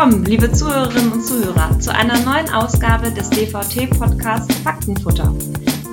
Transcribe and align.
willkommen, 0.00 0.24
liebe 0.24 0.50
Zuhörerinnen 0.50 1.12
und 1.12 1.22
Zuhörer, 1.22 1.78
zu 1.78 1.94
einer 1.94 2.18
neuen 2.20 2.48
Ausgabe 2.54 3.10
des 3.10 3.28
DVT-Podcasts 3.28 4.54
Faktenfutter. 4.64 5.34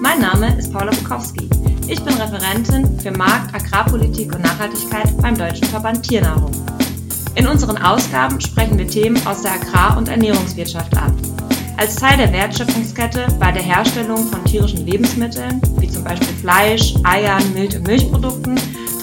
Mein 0.01 0.21
Name 0.21 0.57
ist 0.57 0.71
Paula 0.71 0.91
Bukowski. 0.91 1.49
Ich 1.89 2.01
bin 2.01 2.13
Referentin 2.13 2.97
für 3.01 3.11
Markt, 3.11 3.53
Agrarpolitik 3.53 4.33
und 4.33 4.43
Nachhaltigkeit 4.43 5.09
beim 5.21 5.37
Deutschen 5.37 5.67
Verband 5.67 6.03
Tiernahrung. 6.03 6.51
In 7.35 7.47
unseren 7.47 7.77
Ausgaben 7.79 8.39
sprechen 8.39 8.77
wir 8.77 8.87
Themen 8.87 9.19
aus 9.27 9.41
der 9.41 9.55
Agrar- 9.55 9.97
und 9.97 10.07
Ernährungswirtschaft 10.07 10.95
ab. 10.95 11.11
Als 11.75 11.97
Teil 11.97 12.17
der 12.17 12.31
Wertschöpfungskette 12.31 13.27
bei 13.41 13.51
der 13.51 13.63
Herstellung 13.63 14.25
von 14.27 14.41
tierischen 14.45 14.85
Lebensmitteln, 14.85 15.61
wie 15.79 15.89
zum 15.89 16.05
Beispiel 16.05 16.33
Fleisch, 16.39 16.93
Eiern, 17.03 17.43
Milch 17.53 17.75
und 17.75 17.85
Milchprodukten, 17.85 18.57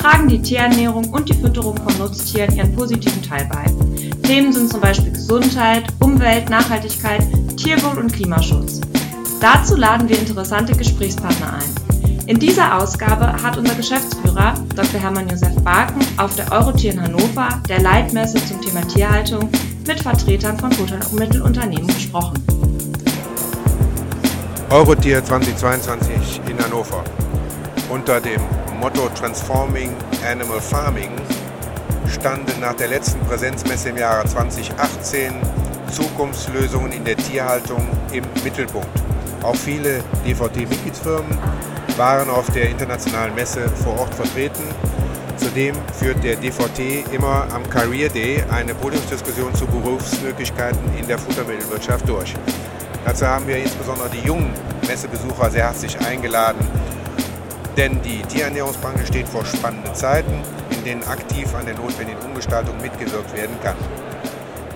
tragen 0.04 0.28
die 0.28 0.42
Tierernährung 0.42 1.08
und 1.14 1.30
die 1.30 1.34
Fütterung 1.34 1.78
von 1.78 1.96
Nutztieren 1.96 2.54
ihren 2.54 2.74
positiven 2.74 3.22
Teil 3.22 3.48
bei. 3.50 3.64
Themen 4.22 4.52
sind 4.52 4.70
zum 4.70 4.82
Beispiel 4.82 5.10
Gesundheit, 5.10 5.84
Umwelt, 5.98 6.50
Nachhaltigkeit, 6.50 7.22
Tierwohl 7.56 7.96
und 7.96 8.12
Klimaschutz. 8.12 8.82
Dazu 9.40 9.76
laden 9.76 10.06
wir 10.06 10.18
interessante 10.18 10.76
Gesprächspartner 10.76 11.54
ein. 11.54 12.26
In 12.26 12.38
dieser 12.38 12.76
Ausgabe 12.76 13.32
hat 13.42 13.56
unser 13.56 13.74
Geschäftsführer 13.76 14.52
Dr. 14.76 15.00
Hermann 15.00 15.26
Josef 15.26 15.54
Barken 15.62 16.02
auf 16.18 16.36
der 16.36 16.52
Eurotier 16.52 16.92
in 16.92 17.00
Hannover, 17.00 17.48
der 17.66 17.80
Leitmesse 17.80 18.44
zum 18.44 18.60
Thema 18.60 18.86
Tierhaltung, 18.86 19.48
mit 19.86 20.02
Vertretern 20.02 20.58
von 20.58 20.70
Futtermittelunternehmen 20.70 21.86
gesprochen. 21.86 22.44
Eurotier 24.68 25.24
2022 25.24 26.42
in 26.50 26.62
Hannover 26.62 27.02
unter 27.88 28.20
dem 28.20 28.40
Motto 28.80 29.08
Transforming 29.10 29.90
Animal 30.30 30.60
Farming 30.60 31.10
standen 32.08 32.60
nach 32.60 32.74
der 32.74 32.88
letzten 32.88 33.20
Präsenzmesse 33.20 33.90
im 33.90 33.96
Jahre 33.96 34.26
2018 34.26 35.32
Zukunftslösungen 35.90 36.92
in 36.92 37.04
der 37.04 37.16
Tierhaltung 37.16 37.86
im 38.12 38.24
Mittelpunkt. 38.42 38.88
Auch 39.42 39.56
viele 39.56 40.02
DVT-Mitgliedsfirmen 40.26 41.38
waren 41.96 42.30
auf 42.30 42.50
der 42.50 42.70
internationalen 42.70 43.34
Messe 43.34 43.68
vor 43.68 43.98
Ort 43.98 44.14
vertreten. 44.14 44.64
Zudem 45.36 45.74
führt 45.98 46.22
der 46.24 46.36
DVT 46.36 47.12
immer 47.12 47.46
am 47.52 47.68
Career 47.68 48.08
Day 48.08 48.42
eine 48.50 48.74
Podiumsdiskussion 48.74 49.54
zu 49.54 49.66
Berufsmöglichkeiten 49.66 50.96
in 50.98 51.06
der 51.06 51.18
Futtermittelwirtschaft 51.18 52.08
durch. 52.08 52.34
Dazu 53.04 53.26
haben 53.26 53.46
wir 53.46 53.58
insbesondere 53.58 54.08
die 54.08 54.26
jungen 54.26 54.50
Messebesucher 54.86 55.50
sehr 55.50 55.64
herzlich 55.64 55.98
eingeladen, 56.00 56.66
denn 57.76 58.00
die 58.02 58.22
Tierernährungsbranche 58.22 59.06
steht 59.06 59.28
vor 59.28 59.44
spannenden 59.44 59.94
Zeiten, 59.94 60.42
in 60.70 60.84
denen 60.84 61.04
aktiv 61.04 61.54
an 61.54 61.66
der 61.66 61.74
notwendigen 61.74 62.20
Umgestaltung 62.20 62.80
mitgewirkt 62.80 63.34
werden 63.36 63.56
kann. 63.62 63.76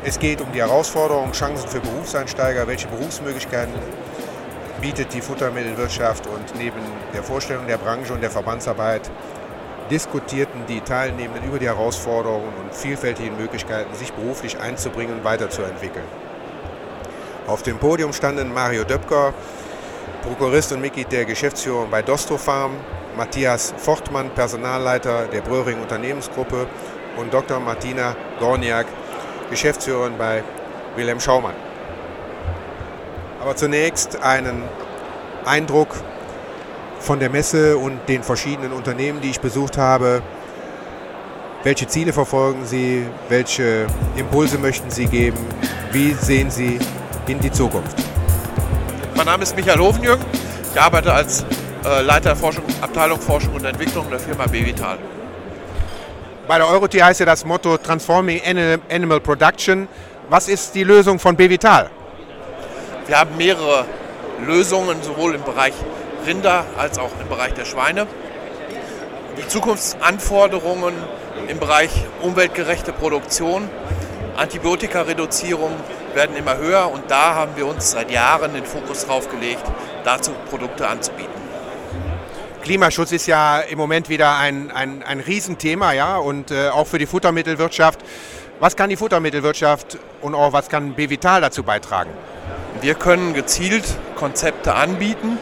Es 0.04 0.18
geht 0.18 0.40
um 0.40 0.50
die 0.52 0.60
Herausforderungen, 0.60 1.32
Chancen 1.32 1.68
für 1.68 1.80
Berufseinsteiger, 1.80 2.66
welche 2.66 2.88
Berufsmöglichkeiten 2.88 3.74
bietet 4.80 5.12
die 5.12 5.20
Futtermittelwirtschaft 5.20 6.26
und 6.26 6.54
neben 6.56 6.80
der 7.12 7.22
Vorstellung 7.22 7.66
der 7.66 7.78
Branche 7.78 8.12
und 8.12 8.22
der 8.22 8.30
Verbandsarbeit 8.30 9.10
diskutierten 9.90 10.66
die 10.68 10.80
Teilnehmenden 10.80 11.44
über 11.48 11.58
die 11.58 11.66
Herausforderungen 11.66 12.52
und 12.62 12.74
vielfältigen 12.74 13.36
Möglichkeiten, 13.36 13.94
sich 13.94 14.12
beruflich 14.12 14.58
einzubringen 14.58 15.18
und 15.18 15.24
weiterzuentwickeln. 15.24 16.04
Auf 17.46 17.62
dem 17.62 17.78
Podium 17.78 18.12
standen 18.12 18.52
Mario 18.52 18.84
Döpker, 18.84 19.32
Prokurist 20.22 20.72
und 20.72 20.80
Mitglied 20.80 21.10
der 21.12 21.24
Geschäftsführung 21.24 21.90
bei 21.90 22.02
Dostrofarm, 22.02 22.72
Matthias 23.16 23.74
Fortmann, 23.76 24.30
Personalleiter 24.30 25.26
der 25.26 25.40
Bröhring 25.40 25.80
Unternehmensgruppe 25.80 26.66
und 27.16 27.32
Dr. 27.32 27.60
Martina 27.60 28.14
Gorniak, 28.38 28.86
Geschäftsführerin 29.50 30.18
bei 30.18 30.42
Wilhelm 30.96 31.20
Schaumann. 31.20 31.54
Aber 33.40 33.56
zunächst 33.56 34.22
einen 34.22 34.62
Eindruck 35.44 35.88
von 37.00 37.20
der 37.20 37.30
Messe 37.30 37.78
und 37.78 38.08
den 38.08 38.22
verschiedenen 38.22 38.72
Unternehmen, 38.72 39.20
die 39.20 39.30
ich 39.30 39.40
besucht 39.40 39.78
habe. 39.78 40.22
Welche 41.62 41.86
Ziele 41.86 42.12
verfolgen 42.12 42.64
Sie? 42.64 43.06
Welche 43.28 43.86
Impulse 44.16 44.58
möchten 44.58 44.90
Sie 44.90 45.06
geben? 45.06 45.38
Wie 45.92 46.12
sehen 46.12 46.50
Sie 46.50 46.78
in 47.26 47.40
die 47.40 47.50
Zukunft? 47.50 48.07
Mein 49.18 49.26
Name 49.26 49.42
ist 49.42 49.56
Michael 49.56 49.80
Hovenjürgen. 49.80 50.24
Ich 50.72 50.80
arbeite 50.80 51.12
als 51.12 51.44
äh, 51.84 52.02
Leiter 52.02 52.28
der 52.28 52.36
Forschung, 52.36 52.62
Abteilung 52.80 53.20
Forschung 53.20 53.52
und 53.52 53.64
Entwicklung 53.64 54.08
der 54.08 54.20
Firma 54.20 54.46
Bevital. 54.46 54.96
Bei 56.46 56.58
der 56.58 56.68
Eurotier 56.68 57.04
heißt 57.04 57.18
ja 57.18 57.26
das 57.26 57.44
Motto 57.44 57.78
Transforming 57.78 58.40
Animal 58.88 59.18
Production. 59.18 59.88
Was 60.30 60.46
ist 60.46 60.72
die 60.76 60.84
Lösung 60.84 61.18
von 61.18 61.34
Bevital? 61.34 61.90
Wir 63.08 63.18
haben 63.18 63.36
mehrere 63.36 63.86
Lösungen, 64.46 65.02
sowohl 65.02 65.34
im 65.34 65.42
Bereich 65.42 65.74
Rinder 66.24 66.64
als 66.76 66.96
auch 67.00 67.10
im 67.20 67.28
Bereich 67.28 67.54
der 67.54 67.64
Schweine. 67.64 68.06
Die 69.36 69.48
Zukunftsanforderungen 69.48 70.94
im 71.48 71.58
Bereich 71.58 71.90
umweltgerechte 72.22 72.92
Produktion, 72.92 73.68
Antibiotikareduzierung 74.36 75.72
werden 76.18 76.36
immer 76.36 76.56
höher 76.56 76.90
und 76.90 77.08
da 77.08 77.36
haben 77.36 77.52
wir 77.54 77.64
uns 77.64 77.92
seit 77.92 78.10
Jahren 78.10 78.52
den 78.52 78.64
Fokus 78.64 79.06
drauf 79.06 79.30
gelegt, 79.30 79.62
dazu 80.02 80.32
Produkte 80.50 80.88
anzubieten. 80.88 81.30
Klimaschutz 82.64 83.12
ist 83.12 83.28
ja 83.28 83.60
im 83.60 83.78
Moment 83.78 84.08
wieder 84.08 84.36
ein, 84.36 84.72
ein, 84.72 85.04
ein 85.04 85.20
Riesenthema, 85.20 85.92
ja, 85.92 86.16
und 86.16 86.50
äh, 86.50 86.70
auch 86.70 86.88
für 86.88 86.98
die 86.98 87.06
Futtermittelwirtschaft. 87.06 88.00
Was 88.58 88.74
kann 88.74 88.90
die 88.90 88.96
Futtermittelwirtschaft 88.96 89.96
und 90.20 90.34
auch 90.34 90.52
was 90.52 90.68
kann 90.68 90.96
Bevital 90.96 91.40
dazu 91.40 91.62
beitragen? 91.62 92.10
Wir 92.80 92.96
können 92.96 93.32
gezielt 93.32 93.84
Konzepte 94.16 94.74
anbieten, 94.74 95.38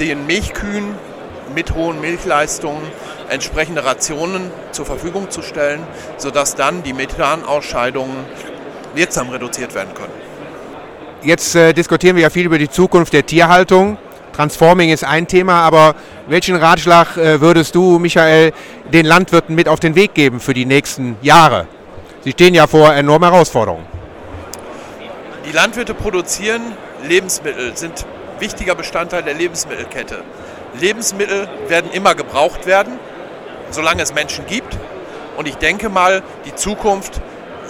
den 0.00 0.26
Milchkühen 0.26 0.96
mit 1.54 1.72
hohen 1.76 2.00
Milchleistungen 2.00 2.82
entsprechende 3.28 3.84
Rationen 3.84 4.50
zur 4.72 4.86
Verfügung 4.86 5.30
zu 5.30 5.40
stellen, 5.40 5.86
sodass 6.16 6.56
dann 6.56 6.82
die 6.82 6.94
Methanausscheidungen 6.94 8.24
wirksam 8.94 9.28
reduziert 9.30 9.74
werden 9.74 9.94
können. 9.94 10.12
Jetzt 11.22 11.54
äh, 11.54 11.72
diskutieren 11.72 12.16
wir 12.16 12.22
ja 12.22 12.30
viel 12.30 12.46
über 12.46 12.58
die 12.58 12.70
Zukunft 12.70 13.12
der 13.12 13.26
Tierhaltung. 13.26 13.98
Transforming 14.32 14.90
ist 14.90 15.04
ein 15.04 15.26
Thema, 15.26 15.62
aber 15.62 15.94
welchen 16.28 16.56
Ratschlag 16.56 17.16
äh, 17.16 17.40
würdest 17.40 17.74
du, 17.74 17.98
Michael, 17.98 18.52
den 18.92 19.04
Landwirten 19.04 19.54
mit 19.54 19.68
auf 19.68 19.80
den 19.80 19.94
Weg 19.94 20.14
geben 20.14 20.40
für 20.40 20.54
die 20.54 20.64
nächsten 20.64 21.16
Jahre? 21.20 21.66
Sie 22.22 22.32
stehen 22.32 22.54
ja 22.54 22.66
vor 22.66 22.94
enormen 22.94 23.30
Herausforderungen. 23.30 23.84
Die 25.46 25.52
Landwirte 25.52 25.94
produzieren 25.94 26.62
Lebensmittel, 27.06 27.76
sind 27.76 28.06
wichtiger 28.38 28.74
Bestandteil 28.74 29.22
der 29.22 29.34
Lebensmittelkette. 29.34 30.22
Lebensmittel 30.78 31.48
werden 31.68 31.90
immer 31.90 32.14
gebraucht 32.14 32.66
werden, 32.66 32.98
solange 33.70 34.02
es 34.02 34.14
Menschen 34.14 34.46
gibt. 34.46 34.78
Und 35.36 35.48
ich 35.48 35.56
denke 35.56 35.88
mal, 35.88 36.22
die 36.46 36.54
Zukunft 36.54 37.20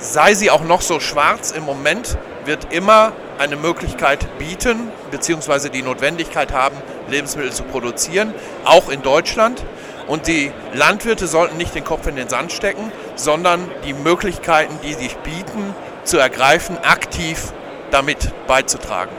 sei 0.01 0.35
sie 0.35 0.51
auch 0.51 0.65
noch 0.65 0.81
so 0.81 1.01
schwarz, 1.01 1.51
im 1.51 1.65
Moment 1.65 2.17
wird 2.45 2.73
immer 2.73 3.13
eine 3.39 3.57
Möglichkeit 3.57 4.27
bieten, 4.39 4.91
beziehungsweise 5.11 5.71
die 5.71 5.83
Notwendigkeit 5.83 6.53
haben, 6.53 6.77
Lebensmittel 7.09 7.53
zu 7.53 7.63
produzieren, 7.65 8.35
auch 8.65 8.89
in 8.89 9.03
Deutschland. 9.03 9.65
Und 10.07 10.27
die 10.27 10.51
Landwirte 10.75 11.27
sollten 11.27 11.57
nicht 11.57 11.75
den 11.75 11.85
Kopf 11.85 12.07
in 12.07 12.17
den 12.17 12.29
Sand 12.29 12.53
stecken, 12.53 12.91
sondern 13.15 13.71
die 13.87 13.93
Möglichkeiten, 13.93 14.79
die 14.83 14.95
sich 14.95 15.17
bieten, 15.19 15.75
zu 16.05 16.19
ergreifen, 16.19 16.79
aktiv 16.79 17.53
damit 17.91 18.33
beizutragen. 18.47 19.13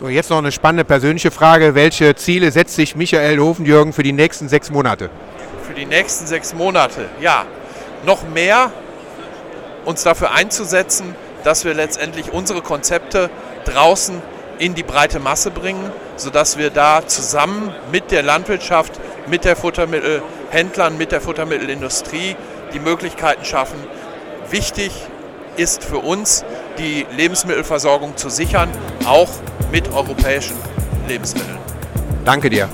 So, 0.00 0.08
jetzt 0.08 0.30
noch 0.30 0.38
eine 0.38 0.52
spannende 0.52 0.84
persönliche 0.84 1.30
Frage. 1.30 1.74
Welche 1.74 2.14
Ziele 2.14 2.50
setzt 2.50 2.74
sich 2.74 2.96
Michael 2.96 3.38
Hofenjürgen 3.38 3.92
für 3.92 4.02
die 4.02 4.12
nächsten 4.12 4.48
sechs 4.48 4.70
Monate? 4.70 5.10
Für 5.66 5.74
die 5.74 5.86
nächsten 5.86 6.26
sechs 6.26 6.54
Monate, 6.54 7.08
ja, 7.20 7.44
noch 8.04 8.28
mehr 8.28 8.72
uns 9.84 10.02
dafür 10.02 10.32
einzusetzen, 10.32 11.14
dass 11.44 11.64
wir 11.64 11.74
letztendlich 11.74 12.32
unsere 12.32 12.62
Konzepte 12.62 13.30
draußen 13.64 14.20
in 14.58 14.74
die 14.74 14.82
breite 14.82 15.20
Masse 15.20 15.50
bringen, 15.50 15.90
sodass 16.16 16.58
wir 16.58 16.70
da 16.70 17.06
zusammen 17.06 17.74
mit 17.90 18.10
der 18.10 18.22
Landwirtschaft, 18.22 18.92
mit 19.26 19.44
der 19.44 19.56
Futtermittelhändlern, 19.56 20.96
mit 20.96 21.12
der 21.12 21.20
Futtermittelindustrie 21.20 22.36
die 22.72 22.80
Möglichkeiten 22.80 23.44
schaffen. 23.44 23.78
Wichtig 24.50 24.92
ist 25.56 25.84
für 25.84 25.98
uns, 25.98 26.44
die 26.78 27.06
Lebensmittelversorgung 27.16 28.16
zu 28.16 28.28
sichern, 28.28 28.70
auch 29.06 29.30
mit 29.70 29.92
europäischen 29.92 30.56
Lebensmitteln. 31.08 31.58
Danke 32.24 32.50
dir. 32.50 32.68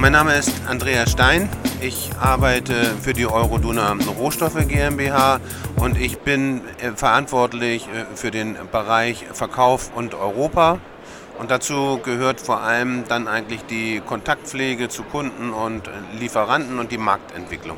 Mein 0.00 0.12
Name 0.12 0.34
ist 0.34 0.50
Andreas 0.66 1.10
Stein. 1.12 1.46
Ich 1.82 2.08
arbeite 2.18 2.96
für 3.02 3.12
die 3.12 3.26
Euroduna 3.26 3.94
Rohstoffe 4.18 4.66
GmbH 4.66 5.40
und 5.76 6.00
ich 6.00 6.20
bin 6.20 6.62
äh, 6.80 6.92
verantwortlich 6.96 7.86
äh, 7.86 8.16
für 8.16 8.30
den 8.30 8.56
Bereich 8.72 9.26
Verkauf 9.30 9.90
und 9.94 10.14
Europa. 10.14 10.78
Und 11.38 11.50
dazu 11.50 12.00
gehört 12.02 12.40
vor 12.40 12.62
allem 12.62 13.04
dann 13.08 13.28
eigentlich 13.28 13.60
die 13.66 14.00
Kontaktpflege 14.00 14.88
zu 14.88 15.02
Kunden 15.02 15.50
und 15.50 15.82
Lieferanten 16.18 16.78
und 16.78 16.90
die 16.90 16.98
Marktentwicklung. 16.98 17.76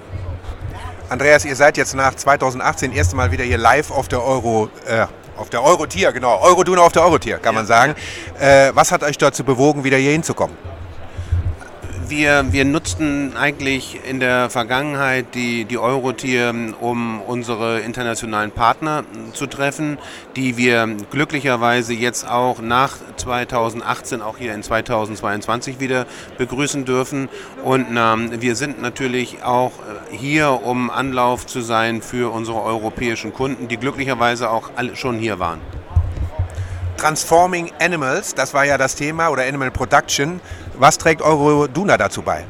Andreas, 1.09 1.45
ihr 1.45 1.57
seid 1.57 1.77
jetzt 1.77 1.97
nach 1.97 2.15
2018 2.15 2.93
erste 2.93 3.17
Mal 3.17 3.33
wieder 3.33 3.43
hier 3.43 3.59
live 3.59 3.91
auf 3.91 4.07
der 4.07 4.23
Euro, 4.23 4.71
äh, 4.87 5.07
auf 5.37 5.51
der 5.51 5.65
Eurotier, 5.65 6.13
genau, 6.13 6.41
Euroduna 6.41 6.83
auf 6.83 6.93
der 6.93 7.03
Eurotier, 7.03 7.39
kann 7.39 7.55
ja. 7.55 7.61
man 7.61 7.67
sagen. 7.67 7.97
Äh, 8.39 8.71
was 8.75 8.93
hat 8.93 9.03
euch 9.03 9.19
dazu 9.19 9.43
bewogen, 9.43 9.83
wieder 9.83 9.97
hier 9.97 10.13
hinzukommen? 10.13 10.72
Wir, 12.13 12.53
wir 12.53 12.67
nutzten 12.67 13.37
eigentlich 13.37 13.99
in 14.07 14.21
der 14.21 14.51
Vergangenheit 14.51 15.35
die, 15.35 15.65
die 15.65 15.79
Eurotier, 15.79 16.55
um 16.81 17.23
unsere 17.23 17.81
internationalen 17.81 18.51
Partner 18.51 19.05
zu 19.33 19.47
treffen, 19.47 19.97
die 20.37 20.59
wir 20.59 20.87
glücklicherweise 21.11 21.95
jetzt 21.95 22.29
auch 22.29 22.61
nach 22.61 22.99
2018, 23.17 24.21
auch 24.21 24.37
hier 24.37 24.55
in 24.55 24.63
2022 24.63 25.81
wieder 25.81 26.07
begrüßen 26.37 26.85
dürfen. 26.85 27.31
Und 27.65 27.87
ähm, 27.97 28.43
wir 28.43 28.57
sind 28.57 28.83
natürlich 28.83 29.43
auch 29.43 29.73
hier, 30.11 30.61
um 30.65 30.91
Anlauf 30.91 31.47
zu 31.47 31.63
sein 31.63 32.03
für 32.03 32.31
unsere 32.31 32.63
europäischen 32.63 33.33
Kunden, 33.33 33.69
die 33.69 33.79
glücklicherweise 33.79 34.51
auch 34.51 34.71
alle 34.77 34.97
schon 34.97 35.19
hier 35.19 35.39
waren. 35.39 35.61
Transforming 37.03 37.73
Animals, 37.81 38.33
das 38.33 38.55
war 38.55 38.65
ja 38.65 38.79
das 38.79 38.95
Thema, 38.95 39.31
oder 39.31 39.43
Animal 39.43 39.73
Production. 39.73 40.41
Was 40.79 40.99
trägt 40.99 41.21
Euroduna 41.21 41.97
dazu 41.97 42.23
bei? 42.23 42.45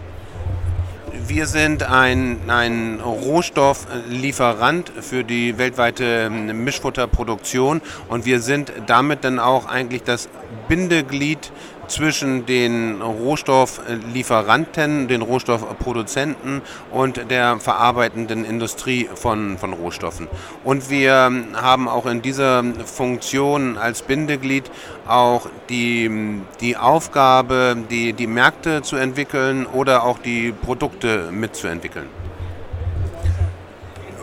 Wir 1.26 1.46
sind 1.46 1.84
ein, 1.84 2.38
ein 2.49 3.00
Rohstofflieferant 3.00 4.93
für 5.00 5.25
die 5.25 5.56
weltweite 5.56 6.25
ähm, 6.26 6.64
Mischfutterproduktion 6.64 7.81
und 8.08 8.26
wir 8.26 8.40
sind 8.40 8.75
damit 8.87 9.25
dann 9.25 9.38
auch 9.38 9.64
eigentlich 9.64 10.02
das 10.02 10.28
Bindeglied 10.68 11.50
zwischen 11.88 12.46
den 12.46 13.02
Rohstofflieferanten, 13.02 15.08
den 15.08 15.22
Rohstoffproduzenten 15.22 16.62
und 16.90 17.30
der 17.30 17.58
verarbeitenden 17.58 18.44
Industrie 18.44 19.08
von, 19.14 19.58
von 19.58 19.72
Rohstoffen. 19.72 20.28
Und 20.64 20.90
wir 20.90 21.30
haben 21.54 21.88
auch 21.88 22.06
in 22.06 22.22
dieser 22.22 22.62
Funktion 22.84 23.76
als 23.76 24.02
Bindeglied 24.02 24.70
auch 25.06 25.48
die, 25.68 26.40
die 26.60 26.76
Aufgabe, 26.76 27.76
die, 27.90 28.12
die 28.12 28.26
Märkte 28.26 28.82
zu 28.82 28.96
entwickeln 28.96 29.66
oder 29.66 30.04
auch 30.04 30.18
die 30.18 30.52
Produkte 30.52 31.30
mitzuentwickeln. 31.30 32.06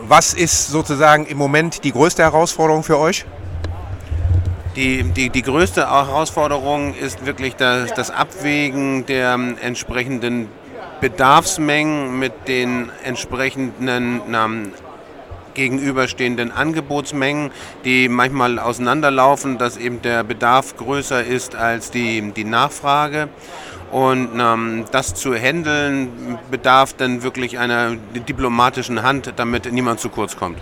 Was 0.02 0.34
ist 0.34 0.68
sozusagen 0.68 1.26
im 1.26 1.38
Moment 1.38 1.84
die 1.84 1.92
größte 1.92 2.22
Herausforderung 2.22 2.82
für 2.82 2.98
euch? 2.98 3.24
Die, 4.76 5.02
die, 5.02 5.30
die 5.30 5.42
größte 5.42 5.90
Herausforderung 5.90 6.94
ist 6.94 7.26
wirklich 7.26 7.56
das, 7.56 7.92
das 7.92 8.10
Abwägen 8.10 9.04
der 9.06 9.38
entsprechenden 9.60 10.48
Bedarfsmengen 11.00 12.18
mit 12.18 12.46
den 12.46 12.90
entsprechenden 13.02 14.20
ähm, 14.32 14.72
gegenüberstehenden 15.54 16.52
Angebotsmengen, 16.52 17.50
die 17.84 18.08
manchmal 18.08 18.58
auseinanderlaufen, 18.58 19.58
dass 19.58 19.76
eben 19.76 20.02
der 20.02 20.22
Bedarf 20.22 20.76
größer 20.76 21.24
ist 21.24 21.56
als 21.56 21.90
die, 21.90 22.30
die 22.32 22.44
Nachfrage. 22.44 23.28
Und 23.90 24.38
ähm, 24.38 24.84
das 24.92 25.14
zu 25.14 25.34
handeln 25.34 26.38
bedarf 26.50 26.92
dann 26.92 27.24
wirklich 27.24 27.58
einer 27.58 27.96
diplomatischen 28.14 29.02
Hand, 29.02 29.32
damit 29.36 29.72
niemand 29.72 29.98
zu 29.98 30.10
kurz 30.10 30.36
kommt. 30.36 30.58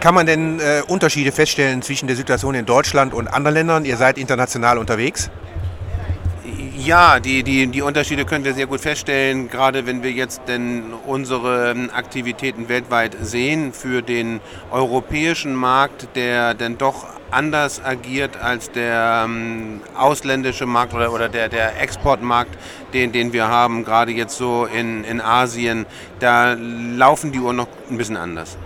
Kann 0.00 0.14
man 0.14 0.24
denn 0.24 0.60
äh, 0.60 0.82
Unterschiede 0.88 1.30
feststellen 1.30 1.82
zwischen 1.82 2.06
der 2.06 2.16
Situation 2.16 2.54
in 2.54 2.64
Deutschland 2.64 3.12
und 3.12 3.28
anderen 3.28 3.54
Ländern? 3.54 3.84
Ihr 3.84 3.98
seid 3.98 4.16
international 4.16 4.78
unterwegs. 4.78 5.30
Ja, 6.74 7.20
die, 7.20 7.42
die, 7.42 7.66
die 7.66 7.82
Unterschiede 7.82 8.24
können 8.24 8.42
wir 8.42 8.54
sehr 8.54 8.66
gut 8.66 8.80
feststellen, 8.80 9.50
gerade 9.50 9.84
wenn 9.84 10.02
wir 10.02 10.10
jetzt 10.10 10.40
denn 10.48 10.94
unsere 11.06 11.72
ähm, 11.72 11.90
Aktivitäten 11.92 12.70
weltweit 12.70 13.14
sehen 13.20 13.74
für 13.74 14.00
den 14.00 14.40
europäischen 14.70 15.54
Markt, 15.54 16.08
der 16.16 16.54
denn 16.54 16.78
doch 16.78 17.04
anders 17.30 17.84
agiert 17.84 18.38
als 18.38 18.70
der 18.70 19.24
ähm, 19.26 19.82
ausländische 19.94 20.64
Markt 20.64 20.94
oder, 20.94 21.12
oder 21.12 21.28
der, 21.28 21.50
der 21.50 21.78
Exportmarkt, 21.78 22.56
den, 22.94 23.12
den 23.12 23.34
wir 23.34 23.48
haben, 23.48 23.84
gerade 23.84 24.12
jetzt 24.12 24.38
so 24.38 24.64
in, 24.64 25.04
in 25.04 25.20
Asien, 25.20 25.84
da 26.20 26.54
laufen 26.54 27.32
die 27.32 27.40
Uhren 27.40 27.56
noch 27.56 27.68
ein 27.90 27.98
bisschen 27.98 28.16
anders. 28.16 28.56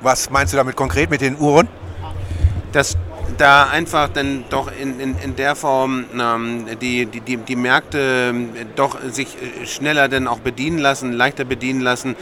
Was 0.00 0.30
meinst 0.30 0.52
du 0.52 0.56
damit 0.56 0.76
konkret 0.76 1.10
mit 1.10 1.20
den 1.20 1.38
Uhren? 1.38 1.68
Das 2.72 2.96
da 3.38 3.64
einfach 3.64 4.08
dann 4.08 4.44
doch 4.50 4.70
in, 4.80 5.00
in, 5.00 5.18
in 5.18 5.36
der 5.36 5.56
Form 5.56 6.04
ähm, 6.18 6.66
die, 6.80 7.06
die, 7.06 7.20
die, 7.20 7.36
die 7.36 7.56
Märkte 7.56 8.30
ähm, 8.30 8.50
doch 8.76 8.98
sich 9.10 9.36
äh, 9.36 9.66
schneller 9.66 10.08
dann 10.08 10.26
auch 10.26 10.38
bedienen 10.38 10.78
lassen, 10.78 11.12
leichter 11.12 11.44
bedienen 11.44 11.80
lassen, 11.80 12.16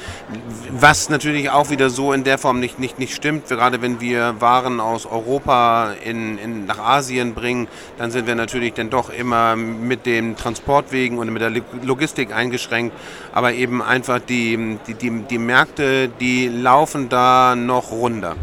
was 0.71 1.09
natürlich 1.11 1.51
auch 1.51 1.71
wieder 1.71 1.91
so 1.91 2.12
in 2.12 2.25
der 2.25 2.39
Form 2.39 2.61
nicht, 2.61 2.79
nicht, 2.79 2.99
nicht 2.99 3.15
stimmt. 3.15 3.49
Gerade 3.49 3.83
wenn 3.83 4.01
wir 4.01 4.41
Waren 4.41 4.81
aus 4.81 5.06
Europa 5.06 5.93
in, 6.05 6.39
in, 6.39 6.67
nach 6.67 6.79
Asien 6.79 7.35
bringen, 7.35 7.69
dann 7.99 8.11
sind 8.11 8.27
wir 8.27 8.35
natürlich 8.35 8.75
dann 8.75 8.91
doch 8.91 9.11
immer 9.11 9.56
mit 9.56 10.06
den 10.06 10.37
Transportwegen 10.37 11.19
und 11.19 11.33
mit 11.33 11.43
der 11.43 11.53
Logistik 11.83 12.35
eingeschränkt. 12.35 12.97
Aber 13.33 13.53
eben 13.53 13.83
einfach 13.83 14.21
die, 14.21 14.79
die, 14.87 14.95
die, 14.95 15.11
die 15.11 15.39
Märkte, 15.39 16.09
die 16.09 16.49
laufen 16.49 17.09
da 17.09 17.55
noch 17.56 17.91
runter 17.91 18.37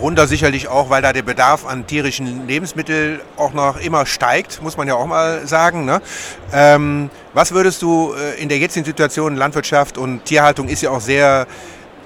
runter 0.00 0.26
sicherlich 0.26 0.68
auch, 0.68 0.90
weil 0.90 1.02
da 1.02 1.12
der 1.12 1.22
Bedarf 1.22 1.66
an 1.66 1.86
tierischen 1.86 2.46
Lebensmitteln 2.46 3.20
auch 3.36 3.52
noch 3.52 3.78
immer 3.80 4.06
steigt, 4.06 4.62
muss 4.62 4.76
man 4.76 4.88
ja 4.88 4.94
auch 4.94 5.06
mal 5.06 5.46
sagen. 5.46 5.84
Ne? 5.84 6.00
Ähm, 6.52 7.10
was 7.34 7.52
würdest 7.52 7.82
du 7.82 8.14
äh, 8.14 8.40
in 8.40 8.48
der 8.48 8.58
jetzigen 8.58 8.84
Situation, 8.84 9.36
Landwirtschaft 9.36 9.98
und 9.98 10.24
Tierhaltung 10.24 10.68
ist 10.68 10.82
ja 10.82 10.90
auch 10.90 11.00
sehr 11.00 11.46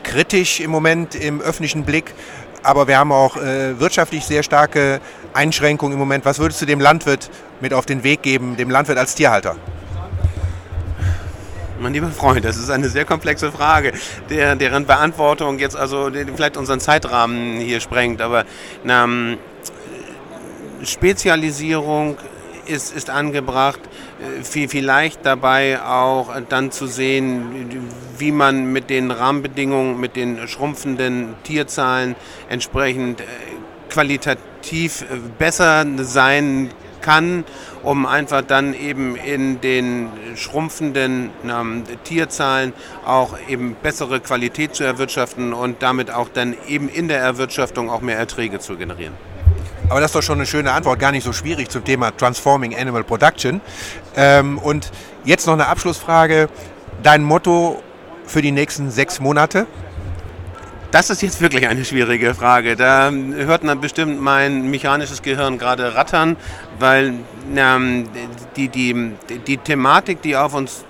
kritisch 0.03 0.61
im 0.61 0.71
Moment 0.71 1.15
im 1.15 1.41
öffentlichen 1.41 1.85
Blick, 1.85 2.15
aber 2.63 2.89
wir 2.89 2.99
haben 2.99 3.13
auch 3.13 3.37
äh, 3.37 3.79
wirtschaftlich 3.79 4.25
sehr 4.25 4.43
starke 4.43 5.01
Einschränkungen 5.33 5.95
im 5.95 5.99
Moment. 5.99 6.25
Was 6.25 6.39
würdest 6.39 6.61
du 6.63 6.67
dem 6.67 6.81
Landwirt 6.81 7.31
mit 7.61 7.73
auf 7.73 7.87
den 7.87 8.03
Weg 8.03 8.23
geben, 8.23 8.57
dem 8.57 8.71
Landwirt 8.71 8.99
als 8.99 9.15
Tierhalter? 9.15 9.57
Mein 11.83 11.95
lieber 11.95 12.11
Freund, 12.11 12.45
das 12.45 12.59
ist 12.59 12.71
eine 12.71 12.89
sehr 12.89 13.05
komplexe 13.05 13.51
Frage, 13.51 13.93
der, 14.31 14.55
deren 14.55 14.87
Beantwortung 14.87 15.59
jetzt 15.59 15.77
also 15.77 16.13
vielleicht 16.37 16.57
unseren 16.57 16.79
Zeitrahmen 16.79 17.59
hier 17.59 17.81
sprengt. 17.81 18.23
Aber 18.23 18.45
na, 18.85 19.03
ähm, 19.03 19.37
Spezialisierung 20.85 22.19
ist, 22.67 22.95
ist 22.95 23.11
angebracht, 23.11 23.81
äh, 24.21 24.69
vielleicht 24.69 25.27
dabei 25.27 25.83
auch 25.83 26.31
dann 26.49 26.71
zu 26.71 26.87
sehen, 26.87 27.83
wie 28.17 28.31
man 28.31 28.73
mit 28.73 28.89
den 28.89 29.11
Rahmenbedingungen, 29.11 29.99
mit 29.99 30.15
den 30.15 30.47
schrumpfenden 30.47 31.35
Tierzahlen 31.43 32.15
entsprechend 32.49 33.23
äh, 33.23 33.25
qualitativ 33.91 35.03
äh, 35.03 35.17
besser 35.37 35.85
sein 35.97 36.71
kann, 37.03 37.45
um 37.83 38.07
einfach 38.07 38.43
dann 38.43 38.73
eben 38.73 39.17
in 39.17 39.61
den 39.61 40.09
schrumpfenden 40.35 41.31
ähm, 41.45 41.85
Tierzahlen 42.05 42.73
auch 43.05 43.37
eben 43.49 43.77
bessere 43.83 44.21
Qualität 44.21 44.75
zu 44.75 44.85
erwirtschaften 44.85 45.53
und 45.53 45.83
damit 45.83 46.11
auch 46.11 46.29
dann 46.33 46.57
eben 46.67 46.89
in 46.89 47.09
der 47.09 47.21
Erwirtschaftung 47.21 47.91
auch 47.91 48.01
mehr 48.01 48.17
Erträge 48.17 48.59
zu 48.59 48.77
generieren. 48.77 49.15
Aber 49.89 50.01
das 50.01 50.11
ist 50.11 50.15
doch 50.15 50.23
schon 50.23 50.39
eine 50.39 50.47
schöne 50.47 50.73
Antwort, 50.73 50.99
gar 50.99 51.13
nicht 51.13 51.25
so 51.25 51.35
schwierig 51.35 51.69
zum 51.69 51.85
Thema 51.85 52.17
Transforming 52.17 52.75
Animal 52.75 53.05
Production. 53.05 53.61
Ähm, 54.17 54.57
und 54.59 54.91
jetzt 55.25 55.47
noch 55.47 55.53
eine 55.53 55.67
Abschlussfrage. 55.67 56.49
Dein 57.03 57.23
Motto 57.23 57.83
für 58.25 58.41
die 58.41 58.53
nächsten 58.53 58.91
sechs 58.91 59.21
Monate? 59.21 59.67
Das 60.93 61.09
ist 61.09 61.23
jetzt 61.23 61.41
wirklich 61.41 61.67
eine 61.67 61.87
schwierige 61.87 62.35
Frage. 62.35 62.77
Da 62.77 63.11
hört 63.11 63.65
man 63.65 63.81
bestimmt 63.81 64.21
mein 64.21 64.71
mechanisches 64.71 65.23
Gehirn 65.23 65.57
gerade 65.57 65.95
rattern, 65.95 66.37
weil 66.79 67.15
ähm, 67.57 68.11
die, 68.57 68.69
die, 68.69 69.13
die 69.47 69.57
Thematik, 69.57 70.21
die 70.21 70.37
auf 70.37 70.53
uns 70.53 70.85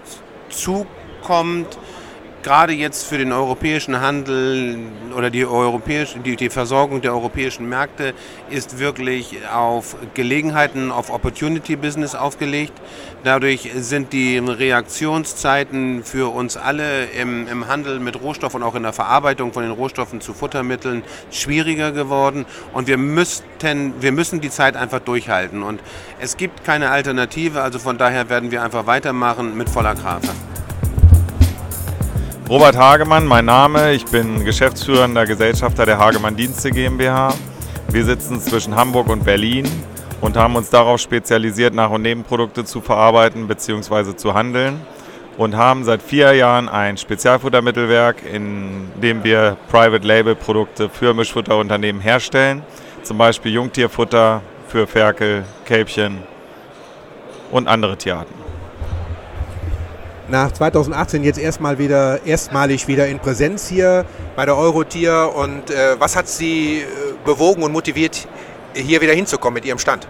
zukommt, 0.51 1.79
gerade 2.43 2.73
jetzt 2.73 3.07
für 3.07 3.19
den 3.19 3.33
europäischen 3.33 4.01
Handel 4.01 4.79
oder 5.17 5.31
die, 5.31 5.45
europäische, 5.45 6.19
die, 6.19 6.37
die 6.37 6.51
Versorgung 6.51 7.01
der 7.01 7.13
europäischen 7.13 7.69
Märkte 7.69 8.15
ist 8.51 8.79
wirklich 8.79 9.39
auf 9.53 9.97
Gelegenheiten, 10.15 10.91
auf 10.91 11.11
Opportunity 11.11 11.77
Business 11.77 12.15
aufgelegt. 12.15 12.73
Dadurch 13.25 13.71
sind 13.77 14.13
die 14.13 14.39
Reaktionszeiten 14.39 16.03
für 16.05 16.33
uns 16.35 16.57
alle 16.57 17.05
im, 17.07 17.47
im 17.47 17.69
Handel 17.69 18.01
mit 18.01 18.21
Rohstoffen 18.21 18.63
und 18.63 18.69
auch 18.69 18.75
in 18.75 18.83
der 18.83 18.93
Verarbeitung 18.93 19.53
von 19.53 19.63
den 19.63 19.73
Rohstoffen 19.73 20.21
zu 20.21 20.35
Futtermitteln 20.35 21.05
schwieriger 21.31 21.93
geworden 21.93 22.45
und 22.73 22.89
wir, 22.89 22.99
müssten, 22.99 23.95
wir 24.01 24.13
müssen 24.13 24.41
die 24.41 24.51
Zeit 24.51 24.77
einfach 24.77 25.01
durchhalten 25.01 25.63
und 25.63 25.81
es 26.21 26.37
gibt 26.37 26.65
keine 26.65 26.91
Alternative, 26.91 27.63
also 27.63 27.79
von 27.79 27.99
daher 27.99 28.29
werden 28.29 28.51
wir 28.51 28.63
einfach 28.63 28.87
weitermachen 28.87 29.57
mit 29.57 29.69
voller 29.69 29.95
Kraft. 29.95 30.31
Robert 32.53 32.77
Hagemann, 32.77 33.27
mein 33.27 33.47
Name. 33.47 33.95
Ich 33.95 34.05
bin 34.05 34.45
geschäftsführender 34.45 35.25
Gesellschafter 35.25 35.87
der 35.87 35.97
Hagemann 35.97 36.37
Dienste 36.37 36.71
GmbH. 36.71 37.33
Wir 37.89 38.05
sitzen 38.05 38.43
zwischen 38.43 38.77
Hamburg 38.77 39.09
und 39.09 39.25
Berlin 39.25 39.67
und 40.21 40.37
haben 40.37 40.55
uns 40.57 40.69
darauf 40.69 41.01
spezialisiert, 41.01 41.73
Nach- 41.73 41.89
und 41.89 42.03
Nebenprodukte 42.03 42.67
zu 42.67 42.83
verarbeiten 42.83 43.49
bzw. 43.49 44.17
zu 44.17 44.35
handeln. 44.35 44.83
und 45.39 45.57
haben 45.57 45.83
seit 45.85 46.03
vier 46.03 46.35
Jahren 46.35 46.69
ein 46.69 46.99
Spezialfuttermittelwerk, 46.99 48.17
in 48.31 48.91
dem 49.03 49.25
wir 49.25 49.57
Private 49.71 50.07
Label 50.07 50.35
Produkte 50.35 50.91
für 50.91 51.15
Mischfutterunternehmen 51.15 52.03
herstellen. 52.03 52.63
Zum 53.03 53.17
Beispiel 53.17 53.53
Jungtierfutter 53.53 54.43
für 54.69 54.87
Ferkel, 54.87 55.45
Kälbchen 55.65 56.19
und 57.51 57.67
andere 57.67 57.97
Tierarten. 57.97 58.42
Nach 60.33 60.51
2018 60.51 61.25
jetzt 61.25 61.39
erstmal 61.39 61.79
wieder, 61.79 62.25
erstmalig 62.25 62.89
wieder 62.89 63.07
in 63.07 63.19
Präsenz 63.19 63.69
hier 63.69 64.07
bei 64.35 64.47
der 64.47 64.57
Eurotier. 64.57 65.31
Und 65.35 65.71
äh, 65.71 66.01
was 66.01 66.17
hat 66.17 66.27
Sie 66.27 66.79
äh, 66.79 66.85
bewogen 67.23 67.63
und 67.63 67.71
motiviert, 67.71 68.27
hier 68.73 69.03
wieder 69.03 69.13
hinzukommen 69.13 69.57
mit 69.57 69.67
Ihrem 69.67 69.79
Stand? 69.79 70.09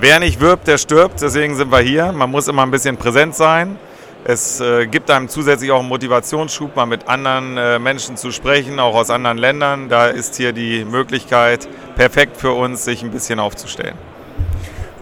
Wer 0.00 0.18
nicht 0.18 0.40
wirbt, 0.40 0.66
der 0.66 0.78
stirbt. 0.78 1.20
Deswegen 1.20 1.54
sind 1.56 1.70
wir 1.70 1.80
hier. 1.80 2.10
Man 2.12 2.30
muss 2.30 2.48
immer 2.48 2.62
ein 2.62 2.70
bisschen 2.70 2.96
präsent 2.96 3.34
sein. 3.34 3.78
Es 4.24 4.62
äh, 4.62 4.86
gibt 4.86 5.10
einem 5.10 5.28
zusätzlich 5.28 5.70
auch 5.72 5.80
einen 5.80 5.90
Motivationsschub, 5.90 6.74
mal 6.74 6.86
mit 6.86 7.06
anderen 7.06 7.58
äh, 7.58 7.78
Menschen 7.78 8.16
zu 8.16 8.30
sprechen, 8.30 8.80
auch 8.80 8.94
aus 8.94 9.10
anderen 9.10 9.36
Ländern. 9.36 9.90
Da 9.90 10.06
ist 10.06 10.36
hier 10.36 10.54
die 10.54 10.86
Möglichkeit 10.86 11.68
perfekt 11.96 12.38
für 12.38 12.52
uns, 12.52 12.86
sich 12.86 13.02
ein 13.02 13.10
bisschen 13.10 13.40
aufzustellen. 13.40 13.98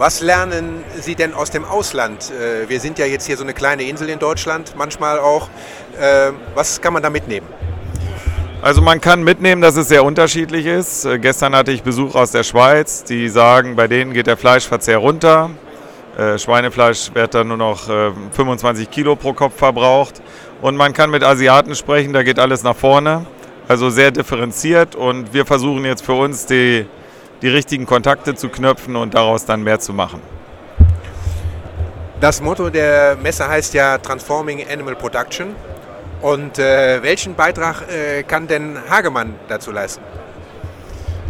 Was 0.01 0.23
lernen 0.23 0.83
Sie 0.99 1.15
denn 1.15 1.35
aus 1.35 1.51
dem 1.51 1.63
Ausland? 1.63 2.31
Äh, 2.31 2.71
wir 2.71 2.81
sind 2.81 2.99
ja 2.99 3.05
jetzt 3.05 3.27
hier 3.27 3.37
so 3.37 3.45
eine 3.45 3.53
kleine 3.53 3.83
Insel 3.83 4.09
in 4.09 4.19
Deutschland, 4.19 4.73
manchmal 4.75 5.19
auch. 5.19 5.51
Äh, 6.01 6.33
was 6.55 6.81
kann 6.81 6.95
man 6.95 7.03
da 7.03 7.11
mitnehmen? 7.11 7.47
Also 8.63 8.81
man 8.81 9.03
kann 9.03 9.23
mitnehmen, 9.23 9.61
dass 9.61 9.77
es 9.77 9.89
sehr 9.89 10.03
unterschiedlich 10.03 10.65
ist. 10.65 11.05
Äh, 11.05 11.19
gestern 11.19 11.55
hatte 11.55 11.71
ich 11.71 11.83
Besuch 11.83 12.15
aus 12.15 12.31
der 12.31 12.45
Schweiz, 12.45 13.05
die 13.05 13.29
sagen, 13.29 13.77
bei 13.77 13.89
denen 13.89 14.15
geht 14.15 14.27
der 14.27 14.39
Fleischverzehr 14.39 14.97
runter. 14.97 15.51
Schweinefleisch 16.37 17.15
wird 17.15 17.35
dann 17.35 17.49
nur 17.49 17.57
noch 17.59 17.89
äh, 17.91 18.11
25 18.33 18.91
Kilo 18.91 19.17
pro 19.17 19.35
Kopf 19.35 19.57
verbraucht. 19.57 20.23
Und 20.63 20.77
man 20.77 20.95
kann 20.95 21.11
mit 21.11 21.23
Asiaten 21.23 21.75
sprechen, 21.75 22.15
da 22.15 22.23
geht 22.23 22.39
alles 22.39 22.63
nach 22.63 22.77
vorne. 22.77 23.27
Also 23.69 23.91
sehr 23.91 24.11
differenziert 24.11 24.97
und 24.97 25.35
wir 25.35 25.45
versuchen 25.45 25.85
jetzt 25.85 26.05
für 26.05 26.15
uns 26.15 26.47
die, 26.47 26.87
die 27.43 27.49
richtigen 27.49 27.87
Kontakte 27.87 28.35
zu 28.35 28.49
knöpfen 28.49 28.97
und 28.97 29.15
daraus 29.15 29.45
dann 29.45 29.63
mehr 29.63 29.81
zu 29.81 29.93
machen. 29.93 30.21
Das 32.21 32.43
Motto 32.43 32.69
der 32.69 33.17
Messe 33.17 33.49
heißt 33.49 33.73
ja 33.75 33.97
Transforming 33.99 34.67
Animal 34.71 34.95
Production. 34.95 35.55
Und 36.21 36.59
äh, 36.59 37.03
welchen 37.03 37.35
Beitrag 37.35 37.85
äh, 37.91 38.23
kann 38.25 38.47
denn 38.47 38.77
Hagemann 38.91 39.35
dazu 39.49 39.71
leisten? 39.71 40.03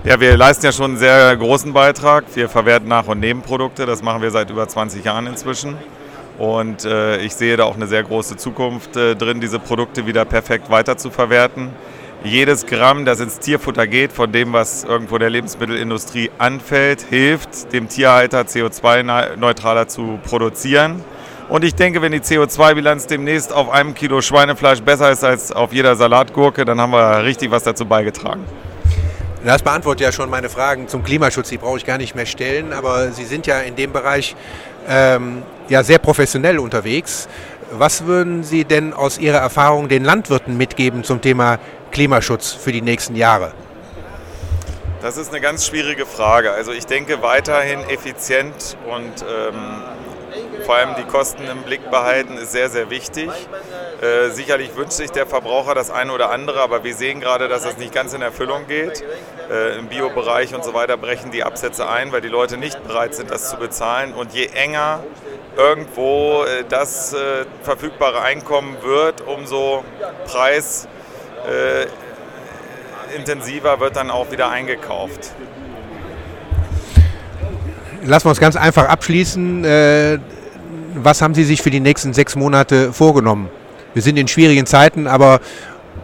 Ja, 0.02 0.18
wir 0.18 0.36
leisten 0.36 0.64
ja 0.64 0.72
schon 0.72 0.92
einen 0.92 0.96
sehr 0.96 1.36
großen 1.36 1.72
Beitrag. 1.72 2.24
Wir 2.34 2.48
verwerten 2.48 2.88
Nach- 2.88 3.06
und 3.06 3.20
Nebenprodukte. 3.20 3.86
Das 3.86 4.02
machen 4.02 4.22
wir 4.22 4.32
seit 4.32 4.50
über 4.50 4.66
20 4.66 5.04
Jahren 5.04 5.28
inzwischen. 5.28 5.76
Und 6.38 6.86
äh, 6.86 7.18
ich 7.18 7.34
sehe 7.34 7.56
da 7.56 7.64
auch 7.64 7.76
eine 7.76 7.86
sehr 7.86 8.02
große 8.02 8.36
Zukunft 8.38 8.96
äh, 8.96 9.14
drin, 9.14 9.40
diese 9.40 9.58
Produkte 9.58 10.06
wieder 10.06 10.24
perfekt 10.24 10.70
weiterzuverwerten. 10.70 11.68
Jedes 12.22 12.66
Gramm, 12.66 13.06
das 13.06 13.20
ins 13.20 13.38
Tierfutter 13.38 13.86
geht, 13.86 14.12
von 14.12 14.30
dem, 14.30 14.52
was 14.52 14.84
irgendwo 14.84 15.16
der 15.16 15.30
Lebensmittelindustrie 15.30 16.30
anfällt, 16.36 17.00
hilft 17.08 17.72
dem 17.72 17.88
Tierhalter 17.88 18.42
CO2-neutraler 18.42 19.88
zu 19.88 20.18
produzieren. 20.22 21.02
Und 21.48 21.64
ich 21.64 21.74
denke, 21.74 22.02
wenn 22.02 22.12
die 22.12 22.20
CO2-Bilanz 22.20 23.06
demnächst 23.06 23.54
auf 23.54 23.70
einem 23.70 23.94
Kilo 23.94 24.20
Schweinefleisch 24.20 24.82
besser 24.82 25.10
ist 25.10 25.24
als 25.24 25.50
auf 25.50 25.72
jeder 25.72 25.96
Salatgurke, 25.96 26.66
dann 26.66 26.78
haben 26.78 26.92
wir 26.92 27.24
richtig 27.24 27.50
was 27.50 27.62
dazu 27.62 27.86
beigetragen. 27.86 28.44
Das 29.42 29.62
beantwortet 29.62 30.02
ja 30.02 30.12
schon 30.12 30.28
meine 30.28 30.50
Fragen 30.50 30.88
zum 30.88 31.02
Klimaschutz, 31.02 31.48
die 31.48 31.56
brauche 31.56 31.78
ich 31.78 31.86
gar 31.86 31.96
nicht 31.96 32.14
mehr 32.14 32.26
stellen, 32.26 32.74
aber 32.74 33.12
Sie 33.12 33.24
sind 33.24 33.46
ja 33.46 33.60
in 33.60 33.74
dem 33.74 33.92
Bereich 33.92 34.36
ähm, 34.86 35.42
ja 35.70 35.82
sehr 35.82 35.98
professionell 35.98 36.58
unterwegs. 36.58 37.28
Was 37.72 38.04
würden 38.04 38.42
Sie 38.42 38.64
denn 38.64 38.92
aus 38.92 39.16
Ihrer 39.18 39.38
Erfahrung 39.38 39.88
den 39.88 40.04
Landwirten 40.04 40.58
mitgeben 40.58 41.04
zum 41.04 41.22
Thema 41.22 41.58
Klimaschutz 41.90 42.52
für 42.52 42.72
die 42.72 42.82
nächsten 42.82 43.16
Jahre? 43.16 43.52
Das 45.02 45.16
ist 45.16 45.30
eine 45.30 45.40
ganz 45.40 45.66
schwierige 45.66 46.04
Frage. 46.04 46.52
Also 46.52 46.72
ich 46.72 46.84
denke 46.84 47.22
weiterhin 47.22 47.80
effizient 47.88 48.76
und 48.86 49.22
ähm, 49.22 49.82
vor 50.66 50.76
allem 50.76 50.94
die 50.96 51.04
Kosten 51.04 51.42
im 51.46 51.62
Blick 51.62 51.90
behalten 51.90 52.36
ist 52.36 52.52
sehr, 52.52 52.68
sehr 52.68 52.90
wichtig. 52.90 53.30
Äh, 54.02 54.28
sicherlich 54.28 54.76
wünscht 54.76 54.92
sich 54.92 55.10
der 55.10 55.26
Verbraucher 55.26 55.74
das 55.74 55.90
eine 55.90 56.12
oder 56.12 56.30
andere, 56.30 56.60
aber 56.60 56.84
wir 56.84 56.94
sehen 56.94 57.20
gerade, 57.20 57.48
dass 57.48 57.62
das 57.62 57.78
nicht 57.78 57.94
ganz 57.94 58.12
in 58.12 58.20
Erfüllung 58.20 58.66
geht. 58.66 59.02
Äh, 59.50 59.78
Im 59.78 59.88
Biobereich 59.88 60.54
und 60.54 60.64
so 60.64 60.74
weiter 60.74 60.98
brechen 60.98 61.30
die 61.30 61.44
Absätze 61.44 61.88
ein, 61.88 62.12
weil 62.12 62.20
die 62.20 62.28
Leute 62.28 62.58
nicht 62.58 62.82
bereit 62.86 63.14
sind, 63.14 63.30
das 63.30 63.48
zu 63.48 63.56
bezahlen. 63.56 64.12
Und 64.12 64.34
je 64.34 64.46
enger 64.46 65.02
irgendwo 65.56 66.44
äh, 66.44 66.64
das 66.68 67.14
äh, 67.14 67.46
verfügbare 67.62 68.20
Einkommen 68.20 68.76
wird, 68.82 69.22
umso 69.22 69.82
preisintensiver 70.26 70.99
äh, 71.48 71.86
wird 73.80 73.96
dann 73.96 74.10
auch 74.10 74.30
wieder 74.30 74.50
eingekauft. 74.50 75.32
Lassen 78.04 78.24
wir 78.24 78.30
uns 78.30 78.40
ganz 78.40 78.56
einfach 78.56 78.88
abschließen. 78.88 79.64
Äh, 79.64 80.18
was 80.94 81.22
haben 81.22 81.34
Sie 81.34 81.44
sich 81.44 81.62
für 81.62 81.70
die 81.70 81.80
nächsten 81.80 82.12
sechs 82.12 82.34
Monate 82.36 82.92
vorgenommen? 82.92 83.48
Wir 83.94 84.02
sind 84.02 84.16
in 84.16 84.28
schwierigen 84.28 84.66
Zeiten, 84.66 85.06
aber 85.06 85.40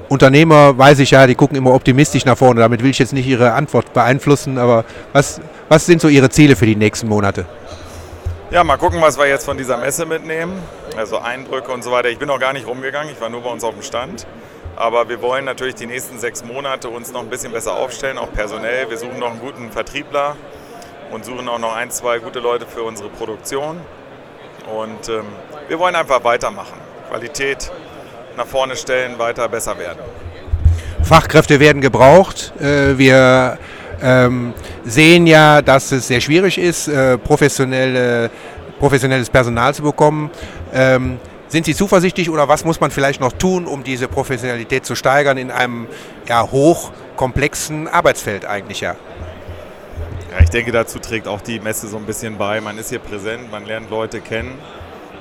Unternehmer, 0.09 0.77
weiß 0.79 1.01
ich 1.01 1.11
ja, 1.13 1.27
die 1.27 1.35
gucken 1.35 1.57
immer 1.57 1.75
optimistisch 1.75 2.25
nach 2.25 2.39
vorne. 2.39 2.61
Damit 2.61 2.83
will 2.83 2.91
ich 2.91 2.99
jetzt 2.99 3.13
nicht 3.13 3.27
Ihre 3.27 3.53
Antwort 3.53 3.93
beeinflussen, 3.93 4.59
aber 4.59 4.85
was, 5.13 5.41
was 5.69 5.87
sind 5.87 6.01
so 6.01 6.09
Ihre 6.09 6.31
Ziele 6.31 6.57
für 6.57 6.67
die 6.67 6.77
nächsten 6.77 7.09
Monate? 7.09 7.47
Ja, 8.51 8.63
mal 8.63 8.77
gucken, 8.77 9.01
was 9.01 9.19
wir 9.19 9.27
jetzt 9.27 9.45
von 9.45 9.59
dieser 9.59 9.77
Messe 9.77 10.07
mitnehmen. 10.07 10.53
Also 10.97 11.19
Eindrücke 11.19 11.73
und 11.73 11.83
so 11.83 11.91
weiter. 11.91 12.09
Ich 12.09 12.19
bin 12.19 12.29
noch 12.29 12.39
gar 12.39 12.53
nicht 12.53 12.67
rumgegangen, 12.67 13.13
ich 13.13 13.21
war 13.21 13.29
nur 13.29 13.43
bei 13.43 13.51
uns 13.51 13.65
auf 13.65 13.75
dem 13.75 13.83
Stand. 13.83 14.27
Aber 14.77 15.09
wir 15.09 15.23
wollen 15.23 15.47
natürlich 15.47 15.75
die 15.75 15.87
nächsten 15.87 16.19
sechs 16.19 16.45
Monate 16.45 16.91
uns 16.91 17.11
noch 17.11 17.23
ein 17.23 17.31
bisschen 17.31 17.51
besser 17.51 17.75
aufstellen, 17.75 18.19
auch 18.19 18.31
personell. 18.33 18.91
Wir 18.91 18.99
suchen 18.99 19.19
noch 19.19 19.31
einen 19.31 19.41
guten 19.41 19.71
Vertriebler 19.71 20.37
und 21.11 21.25
suchen 21.25 21.49
auch 21.49 21.59
noch 21.59 21.75
ein, 21.75 21.91
zwei 21.91 22.19
gute 22.19 22.41
Leute 22.41 22.67
für 22.67 22.83
unsere 22.83 23.09
Produktion. 23.09 23.81
Und 24.71 25.09
ähm, 25.09 25.25
wir 25.69 25.79
wollen 25.79 25.95
einfach 25.95 26.23
weitermachen. 26.25 26.79
Qualität 27.09 27.71
nach 28.37 28.47
vorne 28.47 28.77
stellen, 28.77 29.19
weiter 29.19 29.49
besser 29.49 29.79
werden. 29.79 30.01
Fachkräfte 31.03 31.59
werden 31.59 31.81
gebraucht. 31.81 32.53
Äh, 32.61 32.99
wir 32.99 33.59
ähm, 34.03 34.53
sehen 34.85 35.27
ja, 35.27 35.63
dass 35.63 35.91
es 35.93 36.07
sehr 36.09 36.21
schwierig 36.21 36.59
ist, 36.59 36.89
äh, 36.89 37.17
professionelle, 37.17 38.31
professionelles 38.79 39.31
Personal 39.31 39.73
zu 39.73 39.83
bekommen. 39.83 40.31
Sind 41.49 41.65
Sie 41.65 41.75
zuversichtlich 41.75 42.29
oder 42.29 42.49
was 42.49 42.65
muss 42.65 42.81
man 42.81 42.91
vielleicht 42.91 43.21
noch 43.21 43.33
tun, 43.33 43.67
um 43.67 43.85
diese 43.85 44.09
Professionalität 44.09 44.85
zu 44.85 44.97
steigern 44.97 45.39
in 45.39 45.53
einem 45.53 45.87
ja, 46.29 46.51
hochkomplexen 46.51 47.87
Arbeitsfeld 47.87 48.45
eigentlich 48.45 48.81
ja? 48.81 48.97
Ja, 50.33 50.43
ich 50.43 50.51
denke, 50.51 50.73
dazu 50.73 50.99
trägt 50.99 51.29
auch 51.29 51.41
die 51.41 51.61
Messe 51.61 51.87
so 51.87 51.99
ein 51.99 52.05
bisschen 52.05 52.37
bei. 52.37 52.61
Man 52.61 52.79
ist 52.79 52.89
hier 52.89 52.99
präsent, 52.99 53.51
man 53.53 53.65
lernt 53.65 53.91
Leute 53.91 54.21
kennen 54.21 54.59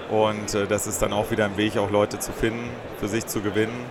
und 0.10 0.56
äh, 0.56 0.66
das 0.66 0.88
ist 0.88 1.02
dann 1.02 1.14
auch 1.14 1.30
wieder 1.30 1.46
ein 1.46 1.58
Weg, 1.58 1.78
auch 1.78 1.92
Leute 1.92 2.18
zu 2.18 2.32
finden, 2.32 2.70
für 3.00 3.08
sich 3.08 3.28
zu 3.28 3.42
gewinnen. 3.42 3.86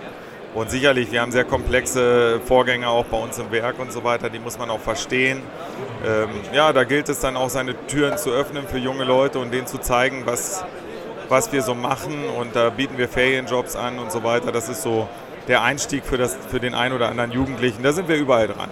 Und 0.54 0.70
sicherlich, 0.70 1.10
wir 1.10 1.20
haben 1.20 1.32
sehr 1.32 1.44
komplexe 1.44 2.40
Vorgänge 2.44 2.88
auch 2.88 3.04
bei 3.06 3.16
uns 3.16 3.38
im 3.38 3.50
Werk 3.50 3.78
und 3.80 3.92
so 3.92 4.04
weiter, 4.04 4.30
die 4.30 4.38
muss 4.38 4.56
man 4.56 4.70
auch 4.70 4.80
verstehen. 4.80 5.42
Ähm, 6.06 6.28
ja, 6.52 6.72
da 6.72 6.84
gilt 6.84 7.08
es 7.08 7.18
dann 7.18 7.36
auch, 7.36 7.48
seine 7.48 7.74
Türen 7.86 8.18
zu 8.18 8.30
öffnen 8.30 8.68
für 8.68 8.78
junge 8.78 9.04
Leute 9.04 9.40
und 9.40 9.52
denen 9.52 9.66
zu 9.66 9.78
zeigen, 9.78 10.22
was, 10.26 10.64
was 11.28 11.52
wir 11.52 11.62
so 11.62 11.74
machen. 11.74 12.24
Und 12.38 12.56
da 12.56 12.70
bieten 12.70 12.98
wir 12.98 13.08
Ferienjobs 13.08 13.76
an 13.76 13.98
und 13.98 14.12
so 14.12 14.22
weiter. 14.22 14.52
Das 14.52 14.68
ist 14.68 14.82
so 14.82 15.08
der 15.48 15.62
Einstieg 15.62 16.04
für, 16.04 16.16
das, 16.16 16.36
für 16.50 16.60
den 16.60 16.74
einen 16.74 16.94
oder 16.94 17.08
anderen 17.08 17.32
Jugendlichen. 17.32 17.82
Da 17.82 17.92
sind 17.92 18.08
wir 18.08 18.16
überall 18.16 18.48
dran. 18.48 18.70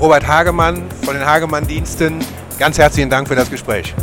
Robert 0.00 0.26
Hagemann 0.26 0.82
von 1.04 1.14
den 1.14 1.24
Hagemann-Diensten, 1.24 2.18
ganz 2.58 2.78
herzlichen 2.78 3.08
Dank 3.08 3.28
für 3.28 3.36
das 3.36 3.48
Gespräch. 3.48 3.94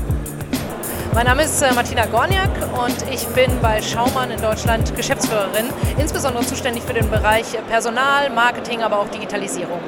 Mein 1.13 1.25
Name 1.25 1.43
ist 1.43 1.61
äh, 1.61 1.73
Martina 1.73 2.05
Gorniak 2.05 2.51
und 2.77 2.95
ich 3.11 3.25
bin 3.27 3.51
bei 3.61 3.81
Schaumann 3.81 4.31
in 4.31 4.39
Deutschland 4.41 4.95
Geschäftsführerin, 4.95 5.65
insbesondere 5.97 6.45
zuständig 6.45 6.83
für 6.83 6.93
den 6.93 7.09
Bereich 7.09 7.47
Personal, 7.67 8.29
Marketing, 8.29 8.81
aber 8.83 8.99
auch 8.99 9.09
Digitalisierung. 9.09 9.79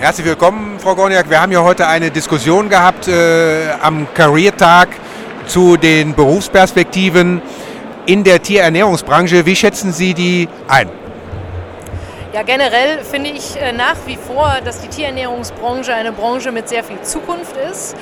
Herzlich 0.00 0.26
willkommen, 0.26 0.78
Frau 0.80 0.96
Gorniak. 0.96 1.30
Wir 1.30 1.40
haben 1.40 1.52
ja 1.52 1.62
heute 1.62 1.86
eine 1.86 2.10
Diskussion 2.10 2.68
gehabt 2.68 3.08
äh, 3.08 3.70
am 3.80 4.06
Career-Tag 4.12 4.88
zu 5.52 5.76
den 5.76 6.14
Berufsperspektiven 6.14 7.42
in 8.06 8.24
der 8.24 8.40
Tierernährungsbranche. 8.40 9.44
Wie 9.44 9.54
schätzen 9.54 9.92
Sie 9.92 10.14
die 10.14 10.48
ein? 10.66 10.88
Ja, 12.32 12.42
generell 12.42 13.00
finde 13.04 13.28
ich 13.28 13.60
äh, 13.60 13.72
nach 13.72 13.96
wie 14.06 14.16
vor, 14.16 14.50
dass 14.64 14.80
die 14.80 14.88
Tierernährungsbranche 14.88 15.92
eine 15.92 16.12
Branche 16.12 16.52
mit 16.52 16.70
sehr 16.70 16.82
viel 16.82 17.02
Zukunft 17.02 17.54
ist. 17.70 17.94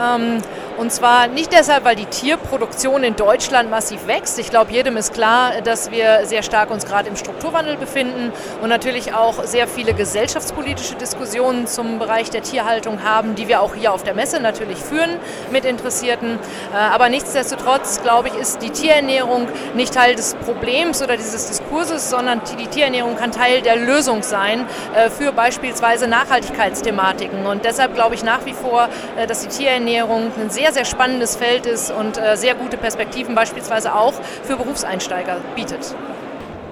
Ähm, 0.00 0.38
Und 0.76 0.92
zwar 0.92 1.28
nicht 1.28 1.52
deshalb, 1.52 1.84
weil 1.84 1.94
die 1.94 2.06
Tierproduktion 2.06 3.04
in 3.04 3.14
Deutschland 3.14 3.70
massiv 3.70 4.08
wächst. 4.08 4.40
Ich 4.40 4.50
glaube, 4.50 4.72
jedem 4.72 4.96
ist 4.96 5.14
klar, 5.14 5.60
dass 5.62 5.92
wir 5.92 6.26
sehr 6.26 6.42
stark 6.42 6.70
uns 6.70 6.84
gerade 6.84 7.08
im 7.08 7.16
Strukturwandel 7.16 7.76
befinden 7.76 8.32
und 8.60 8.68
natürlich 8.70 9.14
auch 9.14 9.44
sehr 9.44 9.68
viele 9.68 9.94
gesellschaftspolitische 9.94 10.96
Diskussionen 10.96 11.68
zum 11.68 12.00
Bereich 12.00 12.30
der 12.30 12.42
Tierhaltung 12.42 13.04
haben, 13.04 13.36
die 13.36 13.46
wir 13.46 13.60
auch 13.60 13.74
hier 13.76 13.92
auf 13.92 14.02
der 14.02 14.14
Messe 14.14 14.40
natürlich 14.40 14.78
führen 14.78 15.10
mit 15.52 15.64
Interessierten. 15.64 16.38
Äh, 16.72 16.76
aber 16.76 17.08
nichtsdestotrotz, 17.08 18.02
glaube 18.02 18.28
ich, 18.28 18.34
ist 18.34 18.60
die 18.60 18.70
Tierernährung 18.70 19.46
nicht 19.74 19.94
Teil 19.94 20.16
des 20.16 20.34
Problems 20.44 21.02
oder 21.02 21.16
dieses 21.16 21.46
Diskurses, 21.46 22.10
sondern 22.10 22.40
die 22.58 22.66
Tierernährung 22.66 23.16
kann 23.16 23.30
Teil 23.30 23.62
der 23.62 23.76
Lösung 23.76 24.24
sein 24.24 24.66
äh, 24.94 25.08
für 25.08 25.30
beispielsweise 25.30 26.08
Nachhaltigkeitsthematiken. 26.08 27.46
Und 27.46 27.64
deshalb 27.64 27.94
glaube 27.94 28.16
ich 28.16 28.24
nach 28.24 28.44
wie 28.44 28.54
vor, 28.54 28.88
äh, 29.16 29.28
dass 29.28 29.42
die 29.42 29.48
Tierernährung 29.48 30.32
ein 30.40 30.50
sehr 30.50 30.63
sehr, 30.64 30.72
sehr 30.72 30.84
spannendes 30.86 31.36
Feld 31.36 31.66
ist 31.66 31.90
und 31.90 32.16
äh, 32.16 32.38
sehr 32.38 32.54
gute 32.54 32.78
Perspektiven 32.78 33.34
beispielsweise 33.34 33.94
auch 33.94 34.14
für 34.44 34.56
Berufseinsteiger 34.56 35.36
bietet. 35.54 35.94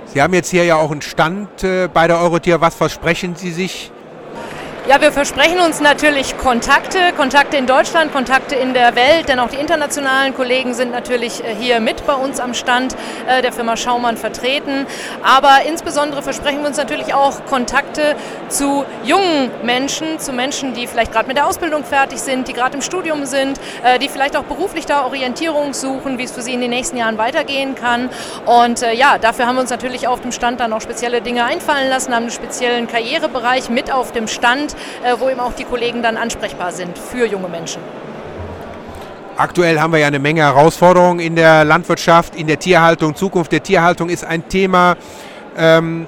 Sie 0.07 0.23
haben 0.23 0.33
jetzt 0.33 0.49
hier 0.49 0.65
ja 0.65 0.77
auch 0.77 0.91
einen 0.91 1.03
Stand 1.03 1.63
äh, 1.63 1.89
bei 1.93 2.07
der 2.07 2.19
Eurotier. 2.19 2.63
Was 2.63 2.75
versprechen 2.75 3.37
Sie 3.37 3.51
sich 3.53 3.93
ja, 4.89 5.01
wir 5.01 5.12
versprechen 5.12 5.61
uns 5.61 5.81
natürlich 5.81 6.37
Kontakte, 6.39 6.99
Kontakte 7.17 7.57
in 7.57 7.67
Deutschland, 7.67 8.12
Kontakte 8.12 8.57
in 8.57 8.75
der 8.75 8.97
Welt, 8.97 9.29
denn 9.29 9.39
auch 9.39 9.49
die 9.49 9.57
internationalen 9.57 10.35
Kollegen 10.35 10.75
sind 10.75 10.91
natürlich 10.91 11.45
äh, 11.45 11.55
hier 11.55 11.79
mit 11.79 12.05
bei 12.05 12.15
uns 12.15 12.41
am 12.41 12.53
Stand 12.53 12.97
äh, 13.29 13.43
der 13.43 13.53
Firma 13.53 13.77
Schaumann 13.77 14.17
vertreten. 14.17 14.87
Aber 15.23 15.59
insbesondere 15.69 16.21
versprechen 16.23 16.62
wir 16.62 16.67
uns 16.67 16.79
natürlich 16.79 17.15
auch 17.15 17.45
Kontakte 17.47 18.17
zu 18.49 18.85
jungen 19.05 19.53
Menschen, 19.62 20.19
zu 20.19 20.33
Menschen, 20.33 20.75
die 20.75 20.89
vielleicht 20.89 21.12
gerade 21.12 21.29
mit 21.29 21.37
der 21.37 21.47
Ausbildung 21.47 21.85
fertig 21.85 22.21
sind, 22.21 22.49
die 22.49 22.53
gerade 22.53 22.77
im 22.77 22.83
Studium 22.83 23.25
sind, 23.25 23.61
äh, 23.85 24.01
die 24.01 24.09
vielleicht 24.09 24.37
auch 24.37 24.45
beruflich 24.45 24.85
da 24.85 25.05
Orientierung 25.05 25.75
suchen, 25.75 26.19
wie 26.19 26.25
es 26.25 26.33
für 26.33 26.43
sie 26.43 26.55
in 26.55 26.61
den 26.61 26.71
nächsten 26.71 26.97
Jahren 26.97 27.19
weitergehen 27.19 27.77
kann. 27.77 28.11
Und 28.47 28.85
ja, 28.95 29.19
dafür 29.19 29.47
haben 29.47 29.57
wir 29.57 29.61
uns 29.61 29.71
natürlich 29.71 30.09
auf 30.09 30.21
dem 30.21 30.33
Stand 30.33 30.59
dann 30.59 30.73
auch 30.73 30.81
spezielle 30.81 31.21
Dinge 31.21 31.45
einfallen 31.45 31.89
lassen, 31.89 32.15
haben 32.15 32.25
einen 32.25 32.33
speziellen 32.33 32.89
Karrierebereich 32.89 33.69
mit 33.69 33.93
auf 33.93 34.12
dem 34.12 34.27
Stand 34.27 34.72
äh, 35.05 35.14
wo 35.19 35.29
eben 35.29 35.41
auch 35.41 35.52
die 35.52 35.64
Kollegen 35.64 36.02
dann 36.02 36.17
ansprechbar 36.17 36.73
sind 36.73 36.99
für 36.99 37.26
junge 37.26 37.49
Menschen. 37.49 37.83
Aktuell 39.37 39.81
haben 39.81 39.93
wir 39.93 40.00
ja 40.00 40.09
eine 40.09 40.19
Menge 40.19 40.43
Herausforderungen 40.43 41.19
in 41.19 41.37
der 41.37 41.64
Landwirtschaft, 41.64 42.37
in 42.37 42.47
der 42.47 42.59
Tierhaltung. 42.59 43.14
Zukunft 43.14 43.50
der 43.50 43.62
Tierhaltung 43.62 44.09
ist 44.11 44.25
ein 44.25 44.47
Thema. 44.49 44.97
Ähm, 45.57 46.07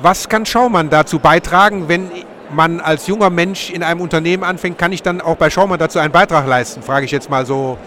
was 0.00 0.28
kann 0.28 0.46
Schaumann 0.46 0.90
dazu 0.90 1.18
beitragen, 1.18 1.88
wenn 1.88 2.10
man 2.50 2.80
als 2.80 3.06
junger 3.06 3.30
Mensch 3.30 3.70
in 3.70 3.82
einem 3.82 4.00
Unternehmen 4.00 4.44
anfängt? 4.44 4.78
Kann 4.78 4.92
ich 4.92 5.02
dann 5.02 5.20
auch 5.20 5.36
bei 5.36 5.50
Schaumann 5.50 5.78
dazu 5.78 5.98
einen 5.98 6.12
Beitrag 6.12 6.46
leisten? 6.46 6.82
Frage 6.82 7.04
ich 7.04 7.10
jetzt 7.10 7.30
mal 7.30 7.46
so 7.46 7.78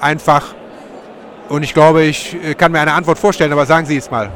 einfach. 0.00 0.54
Und 1.48 1.62
ich 1.62 1.74
glaube, 1.74 2.02
ich 2.02 2.34
äh, 2.42 2.54
kann 2.54 2.72
mir 2.72 2.80
eine 2.80 2.94
Antwort 2.94 3.18
vorstellen, 3.18 3.52
aber 3.52 3.66
sagen 3.66 3.86
Sie 3.86 3.98
es 3.98 4.10
mal. 4.10 4.30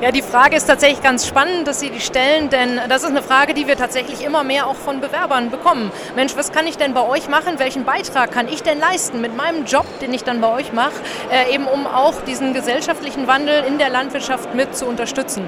Ja, 0.00 0.12
die 0.12 0.22
Frage 0.22 0.56
ist 0.56 0.64
tatsächlich 0.64 1.02
ganz 1.02 1.26
spannend, 1.26 1.68
dass 1.68 1.80
Sie 1.80 1.90
die 1.90 2.00
stellen, 2.00 2.48
denn 2.48 2.80
das 2.88 3.02
ist 3.02 3.10
eine 3.10 3.20
Frage, 3.20 3.52
die 3.52 3.66
wir 3.66 3.76
tatsächlich 3.76 4.24
immer 4.24 4.44
mehr 4.44 4.66
auch 4.66 4.76
von 4.76 5.02
Bewerbern 5.02 5.50
bekommen. 5.50 5.92
Mensch, 6.16 6.34
was 6.36 6.52
kann 6.52 6.66
ich 6.66 6.78
denn 6.78 6.94
bei 6.94 7.06
euch 7.06 7.28
machen? 7.28 7.58
Welchen 7.58 7.84
Beitrag 7.84 8.32
kann 8.32 8.48
ich 8.48 8.62
denn 8.62 8.80
leisten 8.80 9.20
mit 9.20 9.36
meinem 9.36 9.66
Job, 9.66 9.84
den 10.00 10.14
ich 10.14 10.24
dann 10.24 10.40
bei 10.40 10.50
euch 10.50 10.72
mache, 10.72 10.94
äh, 11.30 11.54
eben 11.54 11.66
um 11.66 11.86
auch 11.86 12.14
diesen 12.26 12.54
gesellschaftlichen 12.54 13.26
Wandel 13.26 13.62
in 13.64 13.76
der 13.76 13.90
Landwirtschaft 13.90 14.54
mit 14.54 14.74
zu 14.74 14.86
unterstützen? 14.86 15.46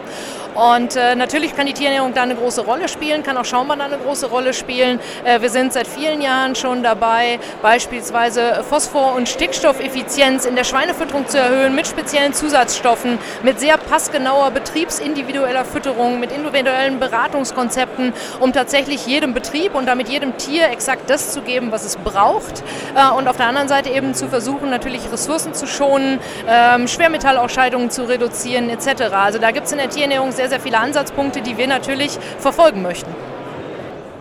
Und 0.55 0.97
äh, 0.97 1.15
natürlich 1.15 1.57
kann 1.57 1.67
die 1.67 1.73
Tierernährung 1.73 2.13
da 2.13 2.25
eine 2.25 2.35
große 2.35 2.61
Rolle 2.61 2.89
spielen, 2.89 3.23
kann 3.23 3.39
auch 3.39 3.47
Schaumwein 3.47 3.79
da 3.79 3.87
eine 3.87 3.97
große 3.97 4.27
Rolle 4.27 4.53
spielen. 4.53 5.01
Äh, 5.25 5.41
wir 5.41 5.49
sind 5.49 5.73
seit 5.73 5.87
vielen 5.87 6.21
Jahren 6.21 6.55
schon 6.57 6.83
dabei, 6.83 7.39
beispielsweise 7.63 8.63
Phosphor- 8.69 9.15
und 9.15 9.31
Stickstoffeffizienz 9.31 10.45
in 10.45 10.57
der 10.57 10.65
Schweinefütterung 10.65 11.27
zu 11.27 11.39
erhöhen 11.39 11.75
mit 11.75 11.87
speziellen 11.87 12.35
Zusatzstoffen, 12.35 13.19
mit 13.43 13.61
sehr 13.61 13.79
passgenauer 13.79 14.42
genauer 14.43 14.51
betriebsindividueller 14.51 15.65
Fütterung, 15.65 16.19
mit 16.19 16.33
individuellen 16.33 16.99
Beratungskonzepten, 16.99 18.13
um 18.41 18.53
tatsächlich 18.53 19.07
jedem 19.07 19.35
Betrieb 19.35 19.75
und 19.75 19.87
damit 19.87 20.09
jedem 20.09 20.37
Tier 20.37 20.69
exakt 20.71 21.09
das 21.09 21.33
zu 21.33 21.43
geben, 21.43 21.71
was 21.71 21.85
es 21.85 21.97
braucht. 21.97 22.65
Äh, 22.97 23.11
und 23.17 23.29
auf 23.29 23.37
der 23.37 23.47
anderen 23.47 23.69
Seite 23.69 23.91
eben 23.91 24.15
zu 24.15 24.29
versuchen, 24.29 24.71
natürlich 24.71 25.11
Ressourcen 25.13 25.55
zu 25.55 25.67
schonen, 25.67 26.19
ähm, 26.49 26.89
Schwermetallausscheidungen 26.89 27.91
zu 27.91 28.09
reduzieren 28.09 28.69
etc. 28.69 29.13
Also 29.13 29.39
da 29.39 29.53
gibt 29.53 29.67
es 29.67 29.73
in 29.73 29.79
der 29.79 29.91
Tierernährung 29.91 30.33
sehr, 30.33 30.49
sehr 30.49 30.61
viele 30.61 30.79
Ansatzpunkte, 30.79 31.41
die 31.41 31.57
wir 31.57 31.69
natürlich 31.69 32.19
verfolgen 32.39 32.83
möchten. 32.83 33.15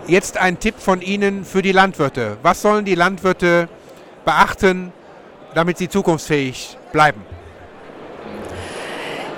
Jetzt 0.08 0.38
ein 0.38 0.60
Tipp 0.60 0.76
von 0.78 1.02
Ihnen 1.02 1.46
für 1.46 1.62
die 1.62 1.72
Landwirte. 1.72 2.38
Was 2.44 2.62
sollen 2.62 2.86
die 2.86 2.96
Landwirte 2.96 3.70
beachten, 4.26 4.92
damit 5.56 5.78
sie 5.78 5.90
zukunftsfähig 5.90 6.78
bleiben? 6.92 7.24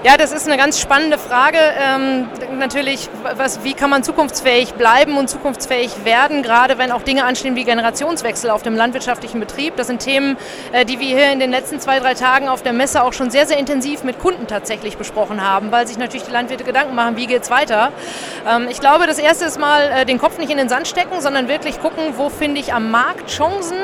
Ja, 0.06 0.18
das 0.18 0.34
ist 0.34 0.48
eine 0.48 0.58
ganz 0.58 0.82
spannende 0.82 1.18
Frage. 1.18 1.58
Ähm, 1.58 2.28
natürlich, 2.60 3.08
was, 3.38 3.64
wie 3.64 3.74
kann 3.74 3.90
man 3.90 4.04
zukunftsfähig 4.04 4.74
bleiben 4.74 5.16
und 5.16 5.30
zukunftsfähig 5.30 6.04
werden, 6.04 6.44
gerade 6.44 6.78
wenn 6.78 6.92
auch 6.92 7.04
Dinge 7.04 7.24
anstehen 7.24 7.56
wie 7.56 7.64
Generationswechsel 7.64 8.50
auf 8.50 8.64
dem 8.64 8.76
landwirtschaftlichen 8.76 9.40
Betrieb. 9.40 9.78
Das 9.78 9.88
sind 9.88 10.00
Themen, 10.00 10.36
äh, 10.74 10.84
die 10.84 11.00
wir 11.00 11.08
hier 11.08 11.32
in 11.32 11.40
den 11.40 11.52
letzten 11.52 11.80
zwei, 11.80 12.02
drei 12.02 12.16
Tagen 12.16 12.50
auf 12.50 12.62
der 12.62 12.74
Messe 12.74 13.02
auch 13.02 13.14
schon 13.14 13.32
sehr, 13.32 13.48
sehr 13.48 13.58
intensiv 13.58 14.04
mit 14.04 14.20
Kunden 14.20 14.46
tatsächlich 14.46 14.98
besprochen 14.98 15.42
haben, 15.42 15.72
weil 15.72 15.88
sich 15.88 15.98
natürlich 15.98 16.24
die 16.24 16.34
Landwirte 16.34 16.66
Gedanken 16.66 16.96
machen, 16.96 17.16
wie 17.16 17.26
geht 17.26 17.44
es 17.44 17.50
weiter. 17.50 17.94
Ähm, 18.46 18.68
ich 18.70 18.82
glaube, 18.82 19.08
das 19.08 19.20
Erste 19.20 19.46
ist 19.46 19.58
mal 19.58 19.84
äh, 19.84 20.06
den 20.06 20.18
Kopf 20.18 20.38
nicht 20.38 20.52
in 20.52 20.58
den 20.58 20.68
Sand 20.68 20.90
stecken, 20.90 21.22
sondern 21.22 21.48
wirklich 21.48 21.80
gucken, 21.80 22.16
wo 22.18 22.28
finde 22.28 22.60
ich 22.60 22.74
am 22.74 22.92
Markt 22.92 23.30
Chancen, 23.30 23.78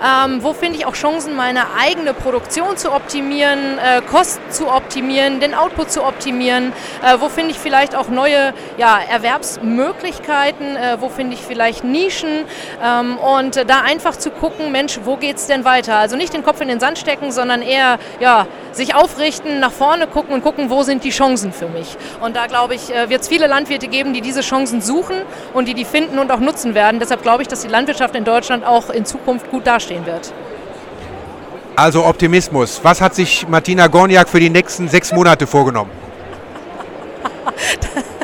ähm, 0.00 0.44
wo 0.44 0.52
finde 0.52 0.78
ich 0.78 0.86
auch 0.86 0.94
Chancen, 0.94 1.34
meine 1.34 1.62
eigene 1.76 2.14
Produktion 2.14 2.76
zu 2.76 2.92
optimieren, 2.92 3.78
äh, 3.78 4.00
Kosten 4.02 4.48
zu 4.52 4.68
optimieren, 4.68 4.85
den 4.96 5.54
Output 5.54 5.90
zu 5.90 6.04
optimieren, 6.04 6.72
äh, 7.02 7.18
wo 7.20 7.28
finde 7.28 7.50
ich 7.50 7.58
vielleicht 7.58 7.94
auch 7.94 8.08
neue 8.08 8.52
ja, 8.78 8.98
Erwerbsmöglichkeiten, 8.98 10.76
äh, 10.76 10.96
wo 11.00 11.08
finde 11.08 11.34
ich 11.34 11.42
vielleicht 11.42 11.84
Nischen 11.84 12.44
ähm, 12.82 13.18
und 13.18 13.56
da 13.68 13.80
einfach 13.82 14.16
zu 14.16 14.30
gucken, 14.30 14.72
Mensch, 14.72 15.00
wo 15.04 15.16
geht 15.16 15.36
es 15.36 15.46
denn 15.46 15.64
weiter? 15.64 15.96
Also 15.96 16.16
nicht 16.16 16.32
den 16.32 16.42
Kopf 16.42 16.60
in 16.60 16.68
den 16.68 16.80
Sand 16.80 16.98
stecken, 16.98 17.30
sondern 17.30 17.62
eher 17.62 17.98
ja, 18.20 18.46
sich 18.72 18.94
aufrichten, 18.94 19.60
nach 19.60 19.72
vorne 19.72 20.06
gucken 20.06 20.34
und 20.34 20.42
gucken, 20.42 20.70
wo 20.70 20.82
sind 20.82 21.04
die 21.04 21.10
Chancen 21.10 21.52
für 21.52 21.68
mich. 21.68 21.96
Und 22.20 22.36
da 22.36 22.46
glaube 22.46 22.74
ich, 22.74 22.94
äh, 22.94 23.08
wird 23.08 23.22
es 23.22 23.28
viele 23.28 23.46
Landwirte 23.46 23.88
geben, 23.88 24.12
die 24.12 24.20
diese 24.20 24.40
Chancen 24.40 24.80
suchen 24.80 25.16
und 25.54 25.68
die 25.68 25.74
die 25.74 25.84
finden 25.84 26.18
und 26.18 26.30
auch 26.30 26.40
nutzen 26.40 26.74
werden. 26.74 27.00
Deshalb 27.00 27.22
glaube 27.22 27.42
ich, 27.42 27.48
dass 27.48 27.62
die 27.62 27.68
Landwirtschaft 27.68 28.14
in 28.14 28.24
Deutschland 28.24 28.64
auch 28.64 28.90
in 28.90 29.04
Zukunft 29.04 29.50
gut 29.50 29.66
dastehen 29.66 30.06
wird. 30.06 30.32
Also 31.76 32.06
Optimismus. 32.06 32.80
Was 32.82 33.02
hat 33.02 33.14
sich 33.14 33.46
Martina 33.46 33.86
Gorniak 33.86 34.30
für 34.30 34.40
die 34.40 34.48
nächsten 34.48 34.88
sechs 34.88 35.12
Monate 35.12 35.46
vorgenommen? 35.46 35.90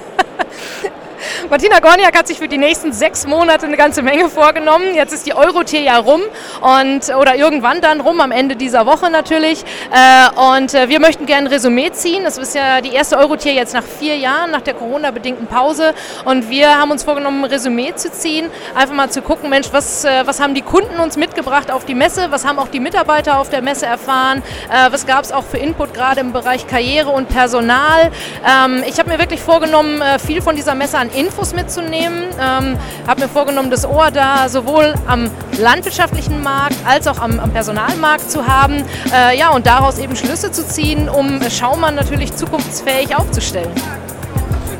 Martina 1.53 1.81
Gorniak 1.81 2.17
hat 2.17 2.29
sich 2.29 2.39
für 2.39 2.49
die 2.49 2.57
nächsten 2.57 2.95
sechs 2.95 3.27
Monate 3.27 3.67
eine 3.67 3.77
ganze 3.77 4.01
Menge 4.01 4.31
vorgenommen. 4.31 4.95
Jetzt 4.95 5.13
ist 5.13 5.27
die 5.27 5.35
Eurotier 5.35 5.83
ja 5.83 5.99
rum 5.99 6.23
und 6.63 7.15
oder 7.15 7.37
irgendwann 7.37 7.83
dann 7.83 8.01
rum, 8.01 8.23
am 8.23 8.31
Ende 8.33 8.57
dieser 8.57 8.87
Woche 8.87 9.11
natürlich. 9.11 9.63
Äh, 9.91 10.55
und 10.55 10.73
äh, 10.73 10.89
wir 10.89 10.99
möchten 10.99 11.27
gerne 11.27 11.49
ein 11.49 11.53
Resümee 11.53 11.93
ziehen. 11.93 12.25
Das 12.25 12.39
ist 12.39 12.55
ja 12.55 12.81
die 12.81 12.95
erste 12.95 13.19
Eurotier 13.19 13.53
jetzt 13.53 13.75
nach 13.75 13.83
vier 13.83 14.17
Jahren, 14.17 14.51
nach 14.51 14.63
der 14.63 14.73
Corona-bedingten 14.73 15.47
Pause. 15.47 15.93
Und 16.25 16.49
wir 16.49 16.79
haben 16.79 16.91
uns 16.91 17.03
vorgenommen, 17.05 17.45
ein 17.45 17.51
Resümee 17.51 17.93
zu 17.97 18.11
ziehen. 18.11 18.51
Einfach 18.75 18.95
mal 18.95 19.11
zu 19.11 19.21
gucken, 19.21 19.51
Mensch, 19.51 19.69
was, 19.73 20.07
äh, 20.07 20.27
was 20.27 20.41
haben 20.41 20.55
die 20.55 20.63
Kunden 20.63 21.01
uns 21.01 21.19
mitgebracht 21.19 21.71
auf 21.71 21.85
die 21.85 21.95
Messe? 21.95 22.29
Was 22.31 22.47
haben 22.47 22.59
auch 22.59 22.69
die 22.69 22.81
Mitarbeiter 22.81 23.39
auf 23.39 23.51
der 23.51 23.61
Messe 23.61 23.85
erfahren? 23.85 24.43
Was 24.91 25.05
gab 25.07 25.23
es 25.23 25.33
auch 25.33 25.45
für 25.45 25.59
Input 25.59 25.93
gerade 25.93 26.21
im 26.21 26.33
Bereich 26.33 26.67
Karriere 26.67 27.11
und 27.11 27.29
Personal? 27.29 28.11
Ähm, 28.49 28.83
ich 28.87 28.99
habe 28.99 29.11
mir 29.11 29.19
wirklich 29.19 29.43
vorgenommen, 29.43 30.03
viel 30.25 30.41
von 30.41 30.57
dieser 30.57 30.75
Messe 30.75 30.97
an 30.97 31.11
Infos 31.11 31.42
Infos 31.43 31.55
mitzunehmen. 31.55 32.23
Ähm, 32.41 32.77
habe 33.07 33.23
mir 33.23 33.29
vorgenommen, 33.29 33.71
das 33.71 33.85
Ohr 33.85 34.13
da 34.13 34.49
sowohl 34.49 34.95
am 35.09 35.29
landwirtschaftlichen 35.59 36.41
Markt 36.41 36.77
als 36.87 37.09
auch 37.09 37.19
am, 37.19 37.41
am 37.41 37.51
Personalmarkt 37.51 38.31
zu 38.31 38.47
haben. 38.47 38.85
Äh, 39.13 39.37
ja, 39.37 39.51
und 39.51 39.67
daraus 39.67 39.99
eben 39.99 40.15
Schlüsse 40.15 40.53
zu 40.53 40.65
ziehen, 40.65 41.09
um 41.09 41.41
Schaumann 41.51 41.97
natürlich 41.97 42.33
zukunftsfähig 42.37 43.17
aufzustellen. 43.17 43.71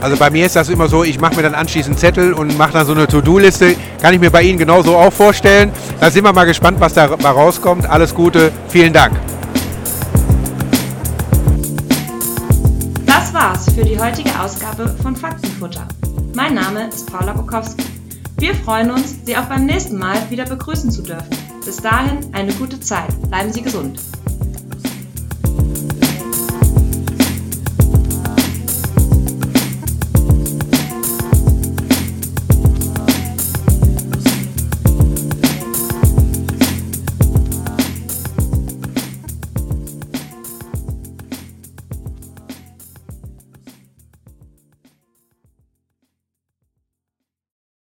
Also 0.01 0.17
bei 0.17 0.31
mir 0.31 0.47
ist 0.47 0.55
das 0.55 0.69
immer 0.69 0.87
so, 0.87 1.03
ich 1.03 1.21
mache 1.21 1.35
mir 1.35 1.43
dann 1.43 1.55
anschließend 1.55 1.99
Zettel 1.99 2.33
und 2.33 2.57
mache 2.57 2.73
dann 2.73 2.87
so 2.87 2.93
eine 2.93 3.09
To-Do-Liste. 3.09 3.75
Kann 4.01 4.15
ich 4.15 4.21
mir 4.21 4.31
bei 4.31 4.43
Ihnen 4.43 4.59
genauso 4.59 4.97
auch 4.97 5.13
vorstellen. 5.13 5.73
Da 5.99 6.13
sind 6.13 6.25
wir 6.25 6.33
mal 6.33 6.45
gespannt, 6.45 6.79
was 6.79 6.95
da 6.95 7.07
rauskommt. 7.07 7.87
Alles 7.87 8.15
Gute, 8.15 8.53
vielen 8.69 8.93
Dank. 8.93 9.19
Das 13.05 13.35
war's 13.35 13.65
für 13.75 13.85
die 13.85 13.99
heutige 13.99 14.31
Ausgabe 14.41 14.95
von 15.03 15.17
Faktenfutter. 15.17 15.87
Mein 16.35 16.55
Name 16.55 16.89
ist 16.89 17.13
Paula 17.13 17.35
Bukowski. 17.35 17.85
Wir 18.39 18.55
freuen 18.55 18.91
uns, 18.91 19.17
Sie 19.27 19.37
auch 19.37 19.45
beim 19.45 19.67
nächsten 19.67 19.99
Mal 19.99 20.17
wieder 20.31 20.47
begrüßen 20.47 20.91
zu 20.91 21.03
dürfen. 21.03 21.37
Bis 21.63 21.77
dahin 21.77 22.35
eine 22.35 22.55
gute 22.55 22.81
Zeit. 22.81 23.11
Bleiben 23.29 23.53
Sie 23.53 23.61
gesund. 23.61 24.01